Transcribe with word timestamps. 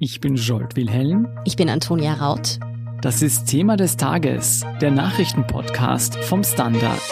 Ich 0.00 0.20
bin 0.20 0.36
Jolt 0.36 0.76
Wilhelm. 0.76 1.26
Ich 1.44 1.56
bin 1.56 1.68
Antonia 1.68 2.14
Raut. 2.14 2.60
Das 3.00 3.20
ist 3.20 3.46
Thema 3.46 3.76
des 3.76 3.96
Tages, 3.96 4.64
der 4.80 4.92
Nachrichtenpodcast 4.92 6.16
vom 6.18 6.44
Standard. 6.44 7.02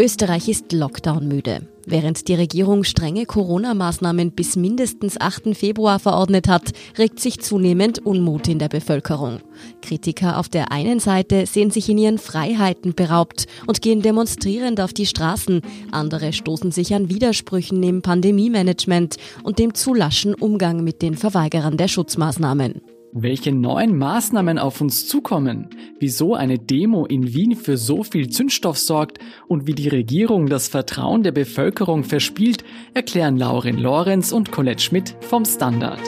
Österreich 0.00 0.48
ist 0.48 0.72
Lockdown-müde. 0.72 1.68
Während 1.84 2.26
die 2.26 2.34
Regierung 2.34 2.84
strenge 2.84 3.26
Corona-Maßnahmen 3.26 4.30
bis 4.30 4.56
mindestens 4.56 5.20
8. 5.20 5.54
Februar 5.54 5.98
verordnet 5.98 6.48
hat, 6.48 6.70
regt 6.96 7.20
sich 7.20 7.40
zunehmend 7.40 7.98
Unmut 7.98 8.48
in 8.48 8.58
der 8.58 8.70
Bevölkerung. 8.70 9.40
Kritiker 9.82 10.38
auf 10.38 10.48
der 10.48 10.72
einen 10.72 11.00
Seite 11.00 11.44
sehen 11.44 11.70
sich 11.70 11.90
in 11.90 11.98
ihren 11.98 12.16
Freiheiten 12.16 12.94
beraubt 12.94 13.46
und 13.66 13.82
gehen 13.82 14.00
demonstrierend 14.00 14.80
auf 14.80 14.94
die 14.94 15.04
Straßen. 15.04 15.60
Andere 15.90 16.32
stoßen 16.32 16.72
sich 16.72 16.94
an 16.94 17.10
Widersprüchen 17.10 17.82
im 17.82 18.00
Pandemie-Management 18.00 19.18
und 19.42 19.58
dem 19.58 19.74
zu 19.74 19.92
laschen 19.92 20.32
Umgang 20.32 20.82
mit 20.82 21.02
den 21.02 21.14
Verweigerern 21.14 21.76
der 21.76 21.88
Schutzmaßnahmen. 21.88 22.80
Welche 23.12 23.50
neuen 23.50 23.98
Maßnahmen 23.98 24.60
auf 24.60 24.80
uns 24.80 25.08
zukommen, 25.08 25.70
wieso 25.98 26.34
eine 26.36 26.60
Demo 26.60 27.06
in 27.06 27.34
Wien 27.34 27.56
für 27.56 27.76
so 27.76 28.04
viel 28.04 28.28
Zündstoff 28.28 28.78
sorgt 28.78 29.18
und 29.48 29.66
wie 29.66 29.74
die 29.74 29.88
Regierung 29.88 30.46
das 30.46 30.68
Vertrauen 30.68 31.24
der 31.24 31.32
Bevölkerung 31.32 32.04
verspielt, 32.04 32.62
erklären 32.94 33.36
Laurin 33.36 33.78
Lorenz 33.78 34.30
und 34.30 34.52
Colette 34.52 34.82
Schmidt 34.82 35.16
vom 35.22 35.44
Standard. 35.44 36.00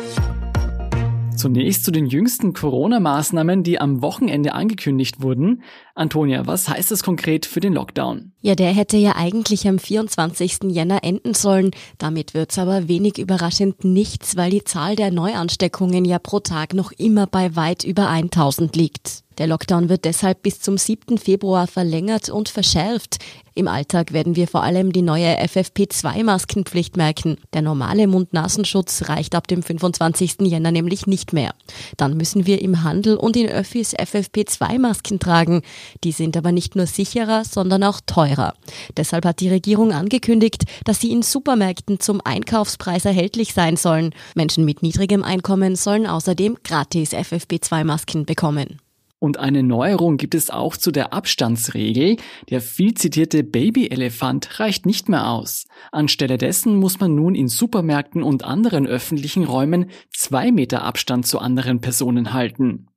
Zunächst 1.37 1.85
zu 1.85 1.91
den 1.91 2.07
jüngsten 2.07 2.53
Corona-Maßnahmen, 2.53 3.63
die 3.63 3.81
am 3.81 4.03
Wochenende 4.03 4.55
angekündigt 4.55 5.23
wurden. 5.23 5.63
Antonia, 5.95 6.47
was 6.47 6.69
heißt 6.69 6.91
das 6.91 7.03
konkret 7.03 7.47
für 7.47 7.61
den 7.61 7.73
Lockdown? 7.73 8.33
Ja, 8.41 8.55
der 8.55 8.73
hätte 8.73 8.97
ja 8.97 9.17
eigentlich 9.17 9.67
am 9.67 9.79
24. 9.79 10.65
Jänner 10.69 11.05
enden 11.05 11.35
sollen. 11.35 11.71
Damit 11.99 12.35
wird's 12.35 12.59
aber 12.59 12.89
wenig 12.89 13.19
überraschend 13.19 13.85
nichts, 13.85 14.37
weil 14.37 14.51
die 14.51 14.65
Zahl 14.65 14.97
der 14.97 15.11
Neuansteckungen 15.11 16.05
ja 16.05 16.19
pro 16.19 16.41
Tag 16.41 16.74
noch 16.74 16.93
immer 16.93 17.27
bei 17.27 17.57
weit 17.57 17.85
über 17.85 18.09
1000 18.09 18.77
liegt. 18.77 19.21
Der 19.38 19.47
Lockdown 19.47 19.88
wird 19.88 20.05
deshalb 20.05 20.43
bis 20.43 20.61
zum 20.61 20.77
7. 20.77 21.19
Februar 21.19 21.66
verlängert 21.66 22.29
und 22.29 22.49
verschärft. 22.49 23.19
Im 23.55 23.69
Alltag 23.69 24.13
werden 24.13 24.35
wir 24.35 24.49
vor 24.49 24.63
allem 24.63 24.93
die 24.93 25.02
neue 25.02 25.39
FFP2-Maskenpflicht 25.39 26.97
merken. 26.97 27.37
Der 27.52 27.61
normale 27.61 28.07
Mund-Nasenschutz 28.07 29.09
reicht 29.09 29.35
ab 29.35 29.47
dem 29.47 29.63
25. 29.63 30.37
Jänner 30.41 30.71
nämlich 30.71 31.07
nicht 31.07 31.35
mehr. 31.35 31.55
Dann 31.99 32.16
müssen 32.16 32.47
wir 32.47 32.63
im 32.63 32.83
Handel 32.83 33.16
und 33.16 33.37
in 33.37 33.49
Öffis 33.49 33.95
FFP2-Masken 33.95 35.19
tragen. 35.19 35.63
Die 36.02 36.13
sind 36.13 36.37
aber 36.37 36.51
nicht 36.51 36.77
nur 36.77 36.87
sicherer, 36.87 37.45
sondern 37.45 37.85
auch 37.85 38.01
teurer. 38.07 38.55
Deshalb 38.96 39.27
hat 39.27 39.41
die 39.41 39.51
Regierung 39.51 39.93
angekündigt, 39.93 40.65
dass 40.85 41.01
sie 41.01 41.13
in 41.13 41.23
Supermärkten 41.23 42.01
zum 42.01 42.23
Einkaufspreis 42.24 43.05
erhältlich 43.05 43.52
sein 43.52 43.77
sollen. 43.77 44.15
Menschen 44.35 44.65
mit 44.65 44.83
niedrigem 44.83 45.23
Einkommen 45.23 45.77
sollen 45.77 46.07
außerdem 46.07 46.59
gratis 46.65 47.13
FFP2-Masken 47.13 48.24
bekommen. 48.24 48.82
Und 49.23 49.38
eine 49.38 49.62
Neuerung 49.62 50.16
gibt 50.16 50.34
es 50.34 50.51
auch 50.51 50.76
zu 50.76 50.90
der 50.90 51.12
Abstandsregel. 51.12 52.16
Der 52.51 52.60
viel 52.60 52.95
zitierte 52.95 53.45
Babyelefant 53.45 54.59
reicht 54.59 54.84
nicht 54.84 55.09
mehr 55.09 55.30
aus. 55.30 55.68
Anstelle 55.92 56.38
dessen 56.38 56.74
muss 56.74 56.98
man 56.98 57.15
nun 57.15 57.37
in 57.37 57.46
Supermärkten 57.46 58.24
und 58.24 58.43
anderen 58.43 58.84
öffentlichen 58.84 59.45
Räumen 59.45 59.90
zwei 60.10 60.50
Meter 60.50 60.82
Abstand 60.82 61.24
zu 61.24 61.38
anderen 61.38 61.80
Personen 61.80 62.32
halten. 62.32 62.88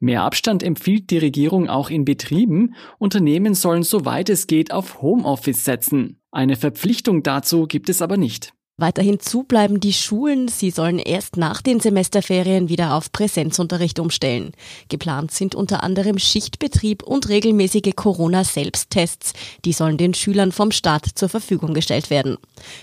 Mehr 0.00 0.22
Abstand 0.22 0.62
empfiehlt 0.62 1.10
die 1.10 1.18
Regierung 1.18 1.68
auch 1.68 1.90
in 1.90 2.06
Betrieben. 2.06 2.74
Unternehmen 2.96 3.52
sollen 3.52 3.82
soweit 3.82 4.30
es 4.30 4.46
geht 4.46 4.72
auf 4.72 5.02
Homeoffice 5.02 5.66
setzen. 5.66 6.22
Eine 6.30 6.56
Verpflichtung 6.56 7.22
dazu 7.22 7.66
gibt 7.66 7.90
es 7.90 8.00
aber 8.00 8.16
nicht. 8.16 8.55
Weiterhin 8.78 9.20
zu 9.20 9.42
bleiben 9.42 9.80
die 9.80 9.94
Schulen. 9.94 10.48
Sie 10.48 10.70
sollen 10.70 10.98
erst 10.98 11.38
nach 11.38 11.62
den 11.62 11.80
Semesterferien 11.80 12.68
wieder 12.68 12.92
auf 12.92 13.10
Präsenzunterricht 13.10 13.98
umstellen. 13.98 14.52
Geplant 14.90 15.30
sind 15.30 15.54
unter 15.54 15.82
anderem 15.82 16.18
Schichtbetrieb 16.18 17.02
und 17.02 17.30
regelmäßige 17.30 17.94
Corona-Selbsttests. 17.96 19.32
Die 19.64 19.72
sollen 19.72 19.96
den 19.96 20.12
Schülern 20.12 20.52
vom 20.52 20.72
Staat 20.72 21.06
zur 21.14 21.30
Verfügung 21.30 21.72
gestellt 21.72 22.10
werden. 22.10 22.36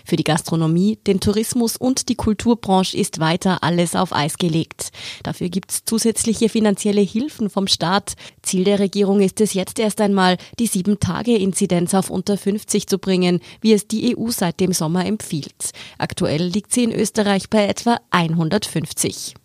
Für 0.04 0.16
die 0.16 0.24
Gastronomie, 0.24 0.98
den 1.06 1.20
Tourismus 1.20 1.78
und 1.78 2.10
die 2.10 2.16
Kulturbranche 2.16 2.98
ist 2.98 3.20
weiter 3.20 3.62
alles 3.62 3.96
auf 3.96 4.14
Eis 4.14 4.40
gelegt. 4.40 4.90
Dafür 5.22 5.50
gibt's 5.50 5.86
zusätzliche 5.86 6.50
finanzielle 6.50 7.02
Hilfen 7.02 7.52
vom 7.52 7.68
Staat. 7.68 8.14
Ziel 8.42 8.64
der 8.64 8.80
Regierung 8.80 9.22
ist 9.22 9.40
es 9.42 9.54
jetzt 9.54 9.78
erst 9.78 10.02
einmal, 10.02 10.38
die 10.58 10.66
Sieben-Tage-Inzidenz 10.66 11.94
auf 11.94 12.10
unter 12.10 12.36
50 12.36 12.88
zu 12.88 12.98
bringen, 12.98 13.42
wie 13.62 13.74
es 13.74 13.88
die 13.88 14.18
EU 14.18 14.32
seit 14.32 14.60
dem 14.60 14.74
Sommer 14.74 15.06
empfiehlt. 15.06 15.72
Aktuell 15.98 16.44
liegt 16.44 16.74
sie 16.74 16.84
in 16.84 16.92
Österreich 16.92 17.50
bei 17.50 17.66
etwa 17.66 18.00
150. 18.12 19.36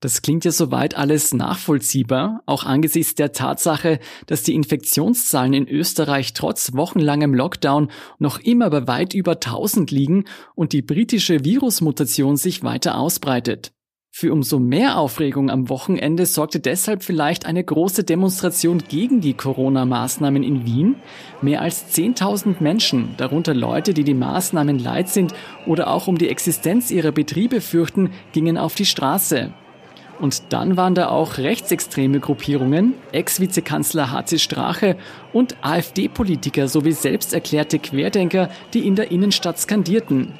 Das 0.00 0.22
klingt 0.22 0.46
ja 0.46 0.50
soweit 0.50 0.96
alles 0.96 1.34
nachvollziehbar, 1.34 2.42
auch 2.46 2.64
angesichts 2.64 3.14
der 3.16 3.32
Tatsache, 3.32 4.00
dass 4.26 4.42
die 4.42 4.54
Infektionszahlen 4.54 5.52
in 5.52 5.68
Österreich 5.68 6.32
trotz 6.32 6.72
wochenlangem 6.72 7.34
Lockdown 7.34 7.90
noch 8.18 8.38
immer 8.38 8.70
bei 8.70 8.86
weit 8.86 9.12
über 9.12 9.32
1000 9.32 9.90
liegen 9.90 10.24
und 10.54 10.72
die 10.72 10.80
britische 10.80 11.44
Virusmutation 11.44 12.38
sich 12.38 12.62
weiter 12.62 12.96
ausbreitet. 12.96 13.72
Für 14.12 14.32
umso 14.32 14.58
mehr 14.58 14.98
Aufregung 14.98 15.50
am 15.50 15.68
Wochenende 15.68 16.26
sorgte 16.26 16.58
deshalb 16.58 17.04
vielleicht 17.04 17.46
eine 17.46 17.62
große 17.62 18.02
Demonstration 18.02 18.82
gegen 18.88 19.20
die 19.20 19.34
Corona-Maßnahmen 19.34 20.42
in 20.42 20.66
Wien. 20.66 20.96
Mehr 21.40 21.62
als 21.62 21.96
10.000 21.96 22.56
Menschen, 22.60 23.14
darunter 23.16 23.54
Leute, 23.54 23.94
die 23.94 24.02
die 24.02 24.14
Maßnahmen 24.14 24.78
leid 24.80 25.08
sind 25.08 25.32
oder 25.64 25.88
auch 25.88 26.08
um 26.08 26.18
die 26.18 26.28
Existenz 26.28 26.90
ihrer 26.90 27.12
Betriebe 27.12 27.60
fürchten, 27.60 28.10
gingen 28.32 28.58
auf 28.58 28.74
die 28.74 28.84
Straße. 28.84 29.54
Und 30.18 30.52
dann 30.52 30.76
waren 30.76 30.94
da 30.94 31.08
auch 31.08 31.38
rechtsextreme 31.38 32.20
Gruppierungen, 32.20 32.94
Ex-Vizekanzler 33.12 34.10
HC 34.10 34.38
Strache 34.38 34.96
und 35.32 35.56
AfD-Politiker 35.62 36.68
sowie 36.68 36.92
selbsterklärte 36.92 37.78
Querdenker, 37.78 38.50
die 38.74 38.86
in 38.86 38.96
der 38.96 39.12
Innenstadt 39.12 39.58
skandierten. 39.58 40.34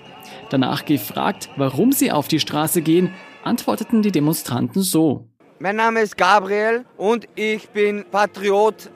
Danach 0.51 0.85
gefragt, 0.85 1.49
warum 1.57 1.93
sie 1.93 2.13
auf 2.13 2.29
die 2.29 2.41
Straße 2.41 2.83
gehen, 2.83 3.15
antworteten 3.45 4.03
die 4.03 4.13
Demonstranten 4.13 4.83
so. 4.83 5.27
Mein 5.59 5.77
Name 5.77 6.01
ist 6.01 6.17
Gabriel 6.17 6.85
und 6.97 7.29
ich 7.35 7.69
bin 7.71 8.05
Patriot 8.11 8.91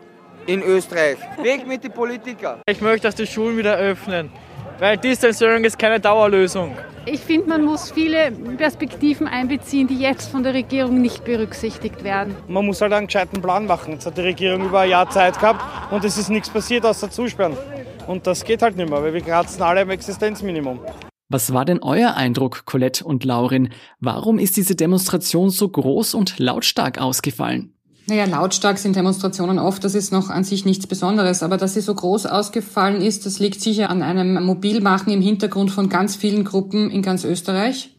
in 0.47 0.63
Österreich. 0.63 1.19
Weg 1.43 1.67
mit 1.67 1.85
den 1.85 1.93
Politikern. 1.93 2.61
Ich 2.67 2.81
möchte, 2.81 3.09
dass 3.09 3.15
die 3.15 3.27
Schulen 3.27 3.57
wieder 3.57 3.77
öffnen, 3.77 4.31
weil 4.79 4.97
Distance 4.97 5.45
Learning 5.45 5.65
ist 5.65 5.79
keine 5.79 6.01
Dauerlösung. 6.01 6.77
Ich 7.07 7.21
finde, 7.21 7.49
man 7.51 7.63
muss 7.63 7.91
viele 7.91 8.31
Perspektiven 8.57 9.29
einbeziehen, 9.29 9.87
die 9.87 9.99
jetzt 9.99 10.31
von 10.31 10.43
der 10.43 10.55
Regierung 10.55 11.03
nicht 11.03 11.23
berücksichtigt 11.25 12.03
werden. 12.03 12.35
Man 12.49 12.65
muss 12.65 12.81
halt 12.81 12.95
einen 12.95 13.09
gescheiten 13.09 13.43
Plan 13.43 13.67
machen. 13.67 13.93
Jetzt 13.93 14.07
hat 14.07 14.17
die 14.17 14.23
Regierung 14.23 14.65
über 14.65 14.81
ein 14.81 14.91
Jahr 14.91 15.11
Zeit 15.11 15.39
gehabt 15.39 15.63
und 15.93 16.03
es 16.03 16.17
ist 16.17 16.31
nichts 16.31 16.49
passiert 16.49 16.87
außer 16.87 17.11
Zusperren. 17.11 17.59
Und 18.07 18.27
das 18.27 18.43
geht 18.43 18.63
halt 18.63 18.77
nicht 18.77 18.89
mehr, 18.89 19.03
weil 19.03 19.13
wir 19.13 19.21
kratzen 19.21 19.63
alle 19.63 19.83
am 19.83 19.91
Existenzminimum. 19.91 20.81
Was 21.29 21.53
war 21.53 21.65
denn 21.65 21.83
euer 21.83 22.15
Eindruck, 22.15 22.67
Colette 22.67 23.05
und 23.05 23.25
Laurin? 23.25 23.71
Warum 24.01 24.39
ist 24.39 24.57
diese 24.57 24.75
Demonstration 24.75 25.51
so 25.51 25.69
groß 25.69 26.15
und 26.15 26.39
lautstark 26.39 26.99
ausgefallen? 26.99 27.75
Naja, 28.07 28.27
lautstark 28.27 28.77
sind 28.77 28.97
Demonstrationen 28.97 29.59
oft, 29.59 29.83
das 29.83 29.95
ist 29.95 30.13
noch 30.13 30.29
an 30.29 30.45
sich 30.45 30.67
nichts 30.67 30.87
Besonderes. 30.87 31.43
Aber 31.43 31.57
dass 31.57 31.73
sie 31.73 31.81
so 31.81 31.95
groß 31.95 32.27
ausgefallen 32.27 33.01
ist, 33.01 33.25
das 33.25 33.39
liegt 33.39 33.63
sicher 33.63 33.89
an 33.89 34.03
einem 34.03 34.45
Mobilmachen 34.45 35.11
im 35.11 35.23
Hintergrund 35.23 35.71
von 35.71 35.89
ganz 35.89 36.15
vielen 36.15 36.45
Gruppen 36.45 36.91
in 36.91 37.01
ganz 37.01 37.25
Österreich. 37.25 37.94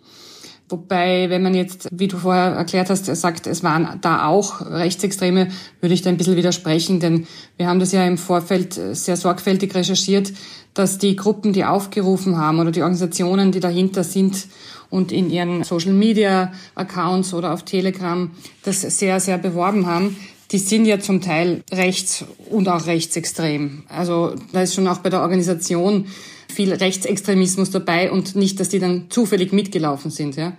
Wobei, 0.68 1.30
wenn 1.30 1.44
man 1.44 1.54
jetzt, 1.54 1.88
wie 1.92 2.08
du 2.08 2.18
vorher 2.18 2.54
erklärt 2.54 2.90
hast, 2.90 3.06
sagt, 3.06 3.46
es 3.46 3.64
waren 3.64 4.00
da 4.02 4.26
auch 4.26 4.62
Rechtsextreme, 4.62 5.50
würde 5.80 5.94
ich 5.94 6.02
da 6.02 6.10
ein 6.10 6.18
bisschen 6.18 6.38
widersprechen, 6.38 7.00
denn 7.00 7.28
wir 7.58 7.68
haben 7.68 7.80
das 7.80 7.92
ja 7.92 8.04
im 8.04 8.18
Vorfeld 8.18 8.74
sehr 8.74 9.16
sorgfältig 9.16 9.76
recherchiert, 9.76 10.34
dass 10.74 10.98
die 10.98 11.16
Gruppen, 11.16 11.54
die 11.54 11.66
aufgerufen 11.66 12.38
haben 12.38 12.60
oder 12.60 12.72
die 12.72 12.82
Organisationen, 12.82 13.52
die 13.52 13.60
dahinter 13.60 14.04
sind 14.04 14.48
und 14.90 15.12
in 15.12 15.30
ihren 15.30 15.64
Social 15.64 15.94
Media 15.94 16.52
Accounts 16.74 17.36
oder 17.36 17.54
auf 17.54 17.64
Telegram 17.64 18.32
das 18.64 18.82
sehr, 18.82 19.20
sehr 19.20 19.38
beworben 19.38 19.86
haben, 19.86 20.18
die 20.52 20.58
sind 20.58 20.86
ja 20.86 21.00
zum 21.00 21.22
Teil 21.22 21.64
rechts 21.72 22.26
und 22.50 22.70
auch 22.70 22.88
rechtsextrem. 22.88 23.84
Also 23.88 24.36
da 24.52 24.62
ist 24.62 24.74
schon 24.74 24.88
auch 24.88 25.00
bei 25.00 25.10
der 25.10 25.22
Organisation 25.22 26.08
viel 26.52 26.74
Rechtsextremismus 26.74 27.72
dabei 27.72 28.12
und 28.12 28.36
nicht, 28.36 28.60
dass 28.60 28.70
die 28.70 28.80
dann 28.80 29.06
zufällig 29.10 29.52
mitgelaufen 29.52 30.12
sind. 30.12 30.36
Ja. 30.36 30.54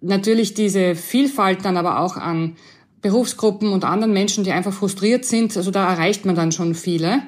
Natürlich 0.00 0.54
diese 0.54 0.94
Vielfalt 0.94 1.64
dann 1.64 1.76
aber 1.76 2.00
auch 2.00 2.16
an 2.16 2.56
Berufsgruppen 3.02 3.72
und 3.72 3.84
anderen 3.84 4.12
Menschen, 4.12 4.44
die 4.44 4.52
einfach 4.52 4.72
frustriert 4.72 5.24
sind. 5.24 5.56
Also 5.56 5.70
da 5.70 5.90
erreicht 5.90 6.24
man 6.24 6.34
dann 6.34 6.52
schon 6.52 6.74
viele, 6.74 7.22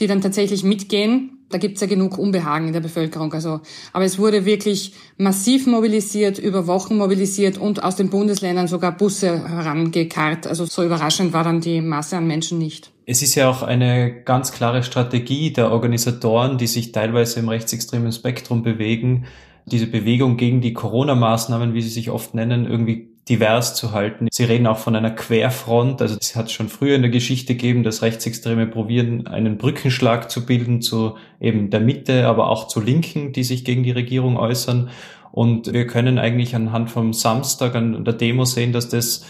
die 0.00 0.06
dann 0.06 0.20
tatsächlich 0.20 0.64
mitgehen. 0.64 1.30
Da 1.50 1.58
gibt's 1.58 1.80
ja 1.80 1.86
genug 1.86 2.18
Unbehagen 2.18 2.66
in 2.66 2.72
der 2.72 2.80
Bevölkerung. 2.80 3.32
Also, 3.32 3.60
aber 3.92 4.04
es 4.04 4.18
wurde 4.18 4.44
wirklich 4.44 4.92
massiv 5.18 5.66
mobilisiert, 5.66 6.38
über 6.38 6.66
Wochen 6.66 6.96
mobilisiert 6.96 7.58
und 7.58 7.84
aus 7.84 7.96
den 7.96 8.10
Bundesländern 8.10 8.66
sogar 8.66 8.96
Busse 8.96 9.48
herangekarrt. 9.48 10.46
Also 10.46 10.64
so 10.64 10.82
überraschend 10.82 11.32
war 11.32 11.44
dann 11.44 11.60
die 11.60 11.80
Masse 11.80 12.16
an 12.16 12.26
Menschen 12.26 12.58
nicht. 12.58 12.93
Es 13.06 13.20
ist 13.20 13.34
ja 13.34 13.50
auch 13.50 13.62
eine 13.62 14.22
ganz 14.22 14.52
klare 14.52 14.82
Strategie 14.82 15.52
der 15.52 15.70
Organisatoren, 15.70 16.56
die 16.56 16.66
sich 16.66 16.92
teilweise 16.92 17.40
im 17.40 17.50
rechtsextremen 17.50 18.12
Spektrum 18.12 18.62
bewegen, 18.62 19.26
diese 19.66 19.86
Bewegung 19.86 20.36
gegen 20.36 20.60
die 20.60 20.72
Corona-Maßnahmen, 20.72 21.74
wie 21.74 21.82
sie 21.82 21.88
sich 21.88 22.10
oft 22.10 22.34
nennen, 22.34 22.66
irgendwie 22.66 23.10
divers 23.28 23.74
zu 23.74 23.92
halten. 23.92 24.28
Sie 24.30 24.44
reden 24.44 24.66
auch 24.66 24.78
von 24.78 24.96
einer 24.96 25.10
Querfront. 25.10 26.02
Also 26.02 26.16
es 26.20 26.36
hat 26.36 26.50
schon 26.50 26.68
früher 26.68 26.96
in 26.96 27.02
der 27.02 27.10
Geschichte 27.10 27.54
gegeben, 27.54 27.82
dass 27.82 28.02
Rechtsextreme 28.02 28.66
probieren, 28.66 29.26
einen 29.26 29.56
Brückenschlag 29.56 30.30
zu 30.30 30.44
bilden 30.44 30.82
zu 30.82 31.16
eben 31.40 31.70
der 31.70 31.80
Mitte, 31.80 32.26
aber 32.26 32.48
auch 32.48 32.68
zu 32.68 32.80
Linken, 32.80 33.32
die 33.32 33.44
sich 33.44 33.64
gegen 33.64 33.82
die 33.82 33.92
Regierung 33.92 34.36
äußern. 34.36 34.90
Und 35.32 35.72
wir 35.72 35.86
können 35.86 36.18
eigentlich 36.18 36.54
anhand 36.54 36.90
vom 36.90 37.12
Samstag 37.12 37.74
an 37.74 38.04
der 38.04 38.14
Demo 38.14 38.44
sehen, 38.44 38.72
dass 38.72 38.88
das 38.88 39.24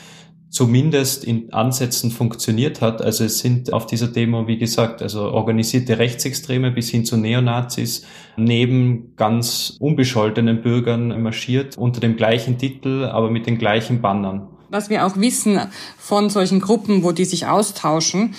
zumindest 0.54 1.24
in 1.24 1.52
Ansätzen 1.52 2.12
funktioniert 2.12 2.80
hat. 2.80 3.02
Also 3.02 3.24
es 3.24 3.40
sind 3.40 3.72
auf 3.72 3.86
dieser 3.86 4.06
Demo, 4.06 4.46
wie 4.46 4.56
gesagt, 4.56 5.02
also 5.02 5.32
organisierte 5.32 5.98
Rechtsextreme 5.98 6.70
bis 6.70 6.90
hin 6.90 7.04
zu 7.04 7.16
Neonazis 7.16 8.06
neben 8.36 9.16
ganz 9.16 9.76
unbescholtenen 9.80 10.62
Bürgern 10.62 11.20
marschiert 11.20 11.76
unter 11.76 11.98
dem 11.98 12.14
gleichen 12.14 12.56
Titel, 12.56 13.04
aber 13.04 13.30
mit 13.30 13.46
den 13.48 13.58
gleichen 13.58 14.00
Bannern. 14.00 14.46
Was 14.70 14.90
wir 14.90 15.04
auch 15.04 15.16
wissen 15.16 15.60
von 15.98 16.30
solchen 16.30 16.60
Gruppen, 16.60 17.02
wo 17.02 17.10
die 17.10 17.24
sich 17.24 17.46
austauschen, 17.46 18.34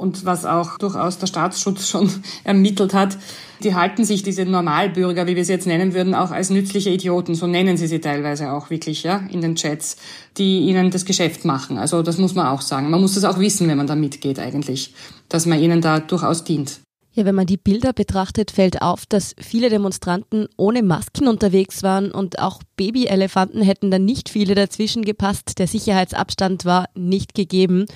und 0.00 0.24
was 0.24 0.46
auch 0.46 0.78
durchaus 0.78 1.18
der 1.18 1.26
Staatsschutz 1.26 1.86
schon 1.86 2.10
ermittelt 2.44 2.94
hat, 2.94 3.18
die 3.62 3.74
halten 3.74 4.04
sich 4.04 4.22
diese 4.22 4.46
Normalbürger, 4.46 5.26
wie 5.26 5.36
wir 5.36 5.44
sie 5.44 5.52
jetzt 5.52 5.66
nennen 5.66 5.92
würden, 5.92 6.14
auch 6.14 6.30
als 6.30 6.48
nützliche 6.48 6.88
Idioten. 6.88 7.34
So 7.34 7.46
nennen 7.46 7.76
sie 7.76 7.86
sie 7.86 8.00
teilweise 8.00 8.52
auch 8.52 8.70
wirklich, 8.70 9.02
ja, 9.02 9.18
in 9.30 9.42
den 9.42 9.56
Chats, 9.56 9.98
die 10.38 10.60
ihnen 10.60 10.90
das 10.90 11.04
Geschäft 11.04 11.44
machen. 11.44 11.76
Also 11.76 12.02
das 12.02 12.16
muss 12.16 12.34
man 12.34 12.46
auch 12.46 12.62
sagen. 12.62 12.88
Man 12.88 13.02
muss 13.02 13.14
das 13.14 13.24
auch 13.24 13.38
wissen, 13.38 13.68
wenn 13.68 13.76
man 13.76 13.86
da 13.86 13.94
mitgeht 13.94 14.38
eigentlich, 14.38 14.94
dass 15.28 15.44
man 15.44 15.60
ihnen 15.60 15.82
da 15.82 16.00
durchaus 16.00 16.42
dient. 16.44 16.80
Ja, 17.12 17.24
wenn 17.24 17.34
man 17.34 17.46
die 17.46 17.56
Bilder 17.56 17.92
betrachtet, 17.92 18.52
fällt 18.52 18.82
auf, 18.82 19.04
dass 19.04 19.34
viele 19.38 19.68
Demonstranten 19.68 20.46
ohne 20.56 20.82
Masken 20.82 21.26
unterwegs 21.26 21.82
waren 21.82 22.12
und 22.12 22.38
auch 22.38 22.62
Babyelefanten 22.76 23.62
hätten 23.62 23.90
dann 23.90 24.04
nicht 24.04 24.28
viele 24.28 24.54
dazwischen 24.54 25.04
gepasst. 25.04 25.58
Der 25.58 25.66
Sicherheitsabstand 25.66 26.64
war 26.64 26.86
nicht 26.94 27.34
gegeben. 27.34 27.86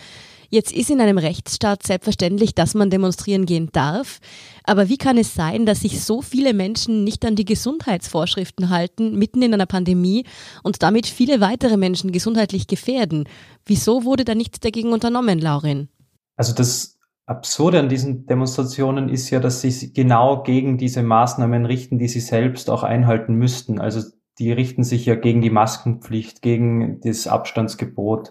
Jetzt 0.49 0.73
ist 0.73 0.91
in 0.91 1.01
einem 1.01 1.19
Rechtsstaat 1.19 1.83
selbstverständlich, 1.83 2.55
dass 2.55 2.75
man 2.75 2.91
demonstrieren 2.91 3.47
gehen 3.47 3.71
darf. 3.73 4.21
Aber 4.65 4.89
wie 4.89 4.97
kann 4.97 5.19
es 5.19 5.35
sein, 5.35 5.67
dass 5.67 5.81
sich 5.81 6.03
so 6.03 6.23
viele 6.23 6.55
Menschen 6.55 7.05
nicht 7.05 7.25
an 7.25 7.37
die 7.37 7.45
Gesundheitsvorschriften 7.45 8.71
halten, 8.71 9.19
mitten 9.19 9.43
in 9.43 9.55
einer 9.55 9.67
Pandemie 9.67 10.25
und 10.63 10.83
damit 10.83 11.07
viele 11.07 11.41
weitere 11.41 11.77
Menschen 11.77 12.13
gesundheitlich 12.13 12.67
gefährden? 12.67 13.29
Wieso 13.67 14.05
wurde 14.05 14.25
da 14.25 14.35
nichts 14.35 14.61
dagegen 14.61 14.93
unternommen, 14.93 15.39
Laurin? 15.39 15.89
Also 16.37 16.55
das 16.55 16.99
Absurde 17.27 17.81
an 17.81 17.89
diesen 17.89 18.27
Demonstrationen 18.27 19.09
ist 19.09 19.31
ja, 19.31 19.41
dass 19.41 19.63
sie 19.63 19.93
genau 19.93 20.43
gegen 20.43 20.77
diese 20.77 21.03
Maßnahmen 21.03 21.65
richten, 21.65 21.99
die 21.99 22.09
sie 22.09 22.21
selbst 22.21 22.69
auch 22.69 22.83
einhalten 22.83 23.35
müssten. 23.35 23.81
Also 23.81 24.03
die 24.39 24.53
richten 24.53 24.85
sich 24.85 25.07
ja 25.07 25.15
gegen 25.15 25.41
die 25.41 25.51
Maskenpflicht, 25.51 26.43
gegen 26.43 27.01
das 27.01 27.27
Abstandsgebot, 27.27 28.31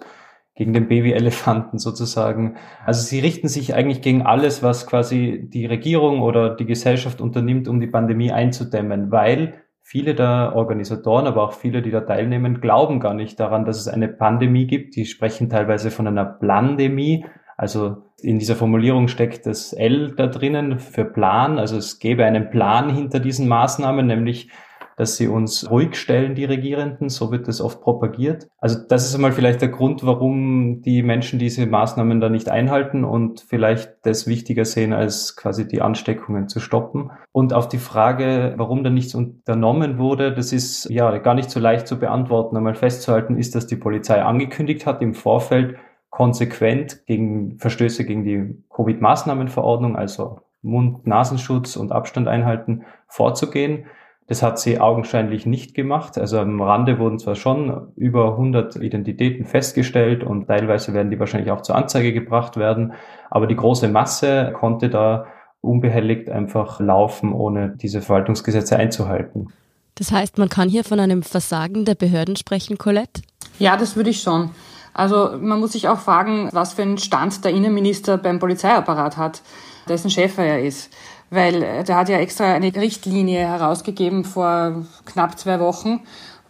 gegen 0.55 0.73
den 0.73 0.87
Babyelefanten 0.87 1.79
sozusagen. 1.79 2.57
Also 2.85 3.01
sie 3.01 3.19
richten 3.19 3.47
sich 3.47 3.73
eigentlich 3.73 4.01
gegen 4.01 4.21
alles, 4.21 4.61
was 4.61 4.85
quasi 4.85 5.49
die 5.51 5.65
Regierung 5.65 6.21
oder 6.21 6.55
die 6.55 6.65
Gesellschaft 6.65 7.21
unternimmt, 7.21 7.67
um 7.67 7.79
die 7.79 7.87
Pandemie 7.87 8.31
einzudämmen, 8.31 9.11
weil 9.11 9.63
viele 9.81 10.15
der 10.15 10.53
Organisatoren, 10.55 11.27
aber 11.27 11.43
auch 11.43 11.53
viele, 11.53 11.81
die 11.81 11.91
da 11.91 12.01
teilnehmen, 12.01 12.61
glauben 12.61 12.99
gar 12.99 13.13
nicht 13.13 13.39
daran, 13.39 13.65
dass 13.65 13.79
es 13.79 13.87
eine 13.87 14.07
Pandemie 14.07 14.67
gibt. 14.67 14.95
Die 14.95 15.05
sprechen 15.05 15.49
teilweise 15.49 15.91
von 15.91 16.07
einer 16.07 16.25
Plandemie. 16.25 17.25
Also 17.57 17.97
in 18.21 18.39
dieser 18.39 18.55
Formulierung 18.55 19.07
steckt 19.07 19.45
das 19.45 19.73
L 19.73 20.13
da 20.15 20.27
drinnen 20.27 20.79
für 20.79 21.05
Plan. 21.05 21.59
Also 21.59 21.77
es 21.77 21.99
gäbe 21.99 22.25
einen 22.25 22.49
Plan 22.49 22.93
hinter 22.93 23.19
diesen 23.19 23.47
Maßnahmen, 23.47 24.05
nämlich 24.05 24.49
dass 24.97 25.17
sie 25.17 25.27
uns 25.27 25.69
ruhig 25.69 25.95
stellen, 25.95 26.35
die 26.35 26.45
Regierenden. 26.45 27.09
So 27.09 27.31
wird 27.31 27.47
das 27.47 27.61
oft 27.61 27.81
propagiert. 27.81 28.47
Also 28.57 28.79
das 28.87 29.05
ist 29.05 29.15
einmal 29.15 29.31
vielleicht 29.31 29.61
der 29.61 29.69
Grund, 29.69 30.05
warum 30.05 30.81
die 30.81 31.03
Menschen 31.03 31.39
diese 31.39 31.65
Maßnahmen 31.65 32.19
da 32.19 32.29
nicht 32.29 32.49
einhalten 32.49 33.03
und 33.03 33.41
vielleicht 33.41 33.93
das 34.03 34.27
wichtiger 34.27 34.65
sehen, 34.65 34.93
als 34.93 35.35
quasi 35.35 35.67
die 35.67 35.81
Ansteckungen 35.81 36.47
zu 36.47 36.59
stoppen. 36.59 37.11
Und 37.31 37.53
auf 37.53 37.67
die 37.67 37.77
Frage, 37.77 38.53
warum 38.57 38.83
da 38.83 38.89
nichts 38.89 39.15
unternommen 39.15 39.97
wurde, 39.97 40.33
das 40.33 40.53
ist 40.53 40.89
ja 40.89 41.17
gar 41.17 41.33
nicht 41.33 41.49
so 41.49 41.59
leicht 41.59 41.87
zu 41.87 41.99
beantworten. 41.99 42.57
Einmal 42.57 42.75
festzuhalten 42.75 43.37
ist, 43.37 43.55
dass 43.55 43.67
die 43.67 43.75
Polizei 43.75 44.21
angekündigt 44.21 44.85
hat 44.85 45.01
im 45.01 45.13
Vorfeld, 45.13 45.75
konsequent 46.09 47.07
gegen 47.07 47.57
Verstöße 47.57 48.05
gegen 48.05 48.23
die 48.23 48.63
Covid-Maßnahmenverordnung, 48.69 49.95
also 49.95 50.41
Mund-Nasenschutz 50.61 51.75
und 51.75 51.91
Abstand 51.91 52.27
einhalten, 52.27 52.83
vorzugehen. 53.07 53.85
Das 54.27 54.41
hat 54.41 54.57
sie 54.57 54.79
augenscheinlich 54.79 55.45
nicht 55.45 55.75
gemacht. 55.75 56.17
Also 56.17 56.39
am 56.39 56.61
Rande 56.61 56.97
wurden 56.97 57.19
zwar 57.19 57.35
schon 57.35 57.91
über 57.95 58.31
100 58.31 58.77
Identitäten 58.77 59.45
festgestellt 59.45 60.23
und 60.23 60.47
teilweise 60.47 60.93
werden 60.93 61.11
die 61.11 61.19
wahrscheinlich 61.19 61.51
auch 61.51 61.61
zur 61.61 61.75
Anzeige 61.75 62.13
gebracht 62.13 62.55
werden, 62.55 62.93
aber 63.29 63.47
die 63.47 63.55
große 63.55 63.89
Masse 63.89 64.53
konnte 64.57 64.89
da 64.89 65.25
unbehelligt 65.61 66.29
einfach 66.29 66.79
laufen, 66.79 67.33
ohne 67.33 67.69
diese 67.75 68.01
Verwaltungsgesetze 68.01 68.77
einzuhalten. 68.77 69.47
Das 69.95 70.11
heißt, 70.11 70.37
man 70.37 70.49
kann 70.49 70.69
hier 70.69 70.83
von 70.83 70.99
einem 70.99 71.23
Versagen 71.23 71.85
der 71.85 71.95
Behörden 71.95 72.35
sprechen, 72.35 72.77
Colette? 72.77 73.21
Ja, 73.59 73.77
das 73.77 73.95
würde 73.95 74.09
ich 74.09 74.21
schon. 74.21 74.51
Also 74.93 75.31
man 75.39 75.59
muss 75.59 75.71
sich 75.71 75.87
auch 75.87 75.99
fragen, 75.99 76.49
was 76.51 76.73
für 76.73 76.81
einen 76.81 76.97
Stand 76.97 77.43
der 77.43 77.51
Innenminister 77.51 78.17
beim 78.17 78.39
Polizeiapparat 78.39 79.17
hat, 79.17 79.41
dessen 79.87 80.09
Chef 80.09 80.37
er 80.37 80.61
ist 80.63 80.93
weil 81.33 81.63
äh, 81.63 81.83
der 81.83 81.95
hat 81.95 82.09
ja 82.09 82.17
extra 82.17 82.53
eine 82.53 82.73
Richtlinie 82.75 83.39
herausgegeben 83.39 84.23
vor 84.23 84.85
knapp 85.05 85.37
zwei 85.39 85.59
Wochen, 85.59 86.01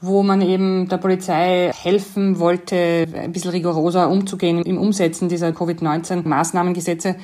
wo 0.02 0.24
man 0.24 0.42
eben 0.42 0.90
der 0.90 0.98
Polizei 0.98 1.72
helfen 1.74 2.40
wollte, 2.40 3.08
ein 3.16 3.32
bisschen 3.32 3.52
rigoroser 3.52 4.10
umzugehen 4.10 4.62
im 4.64 4.78
Umsetzen 4.78 5.30
dieser 5.30 5.50
Covid-19-Maßnahmengesetze 5.52 7.16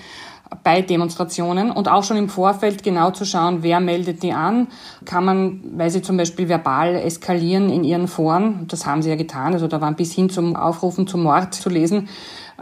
bei 0.64 0.82
Demonstrationen 0.82 1.72
und 1.72 1.90
auch 1.90 2.04
schon 2.04 2.18
im 2.18 2.30
Vorfeld 2.30 2.82
genau 2.82 3.12
zu 3.12 3.26
schauen, 3.26 3.62
wer 3.62 3.80
meldet 3.80 4.24
die 4.24 4.34
an. 4.34 4.68
Kann 5.06 5.26
man, 5.26 5.62
weil 5.76 5.92
sie 5.92 6.02
zum 6.02 6.18
Beispiel 6.18 6.50
verbal 6.50 6.96
eskalieren 6.96 7.70
in 7.70 7.84
ihren 7.84 8.08
Foren, 8.08 8.66
das 8.68 8.86
haben 8.86 9.02
sie 9.02 9.10
ja 9.10 9.16
getan, 9.16 9.54
also 9.54 9.68
da 9.68 9.80
waren 9.82 9.96
bis 9.96 10.14
hin 10.14 10.30
zum 10.30 10.56
Aufrufen 10.56 11.06
zum 11.06 11.24
Mord 11.24 11.54
zu 11.54 11.70
lesen 11.70 12.10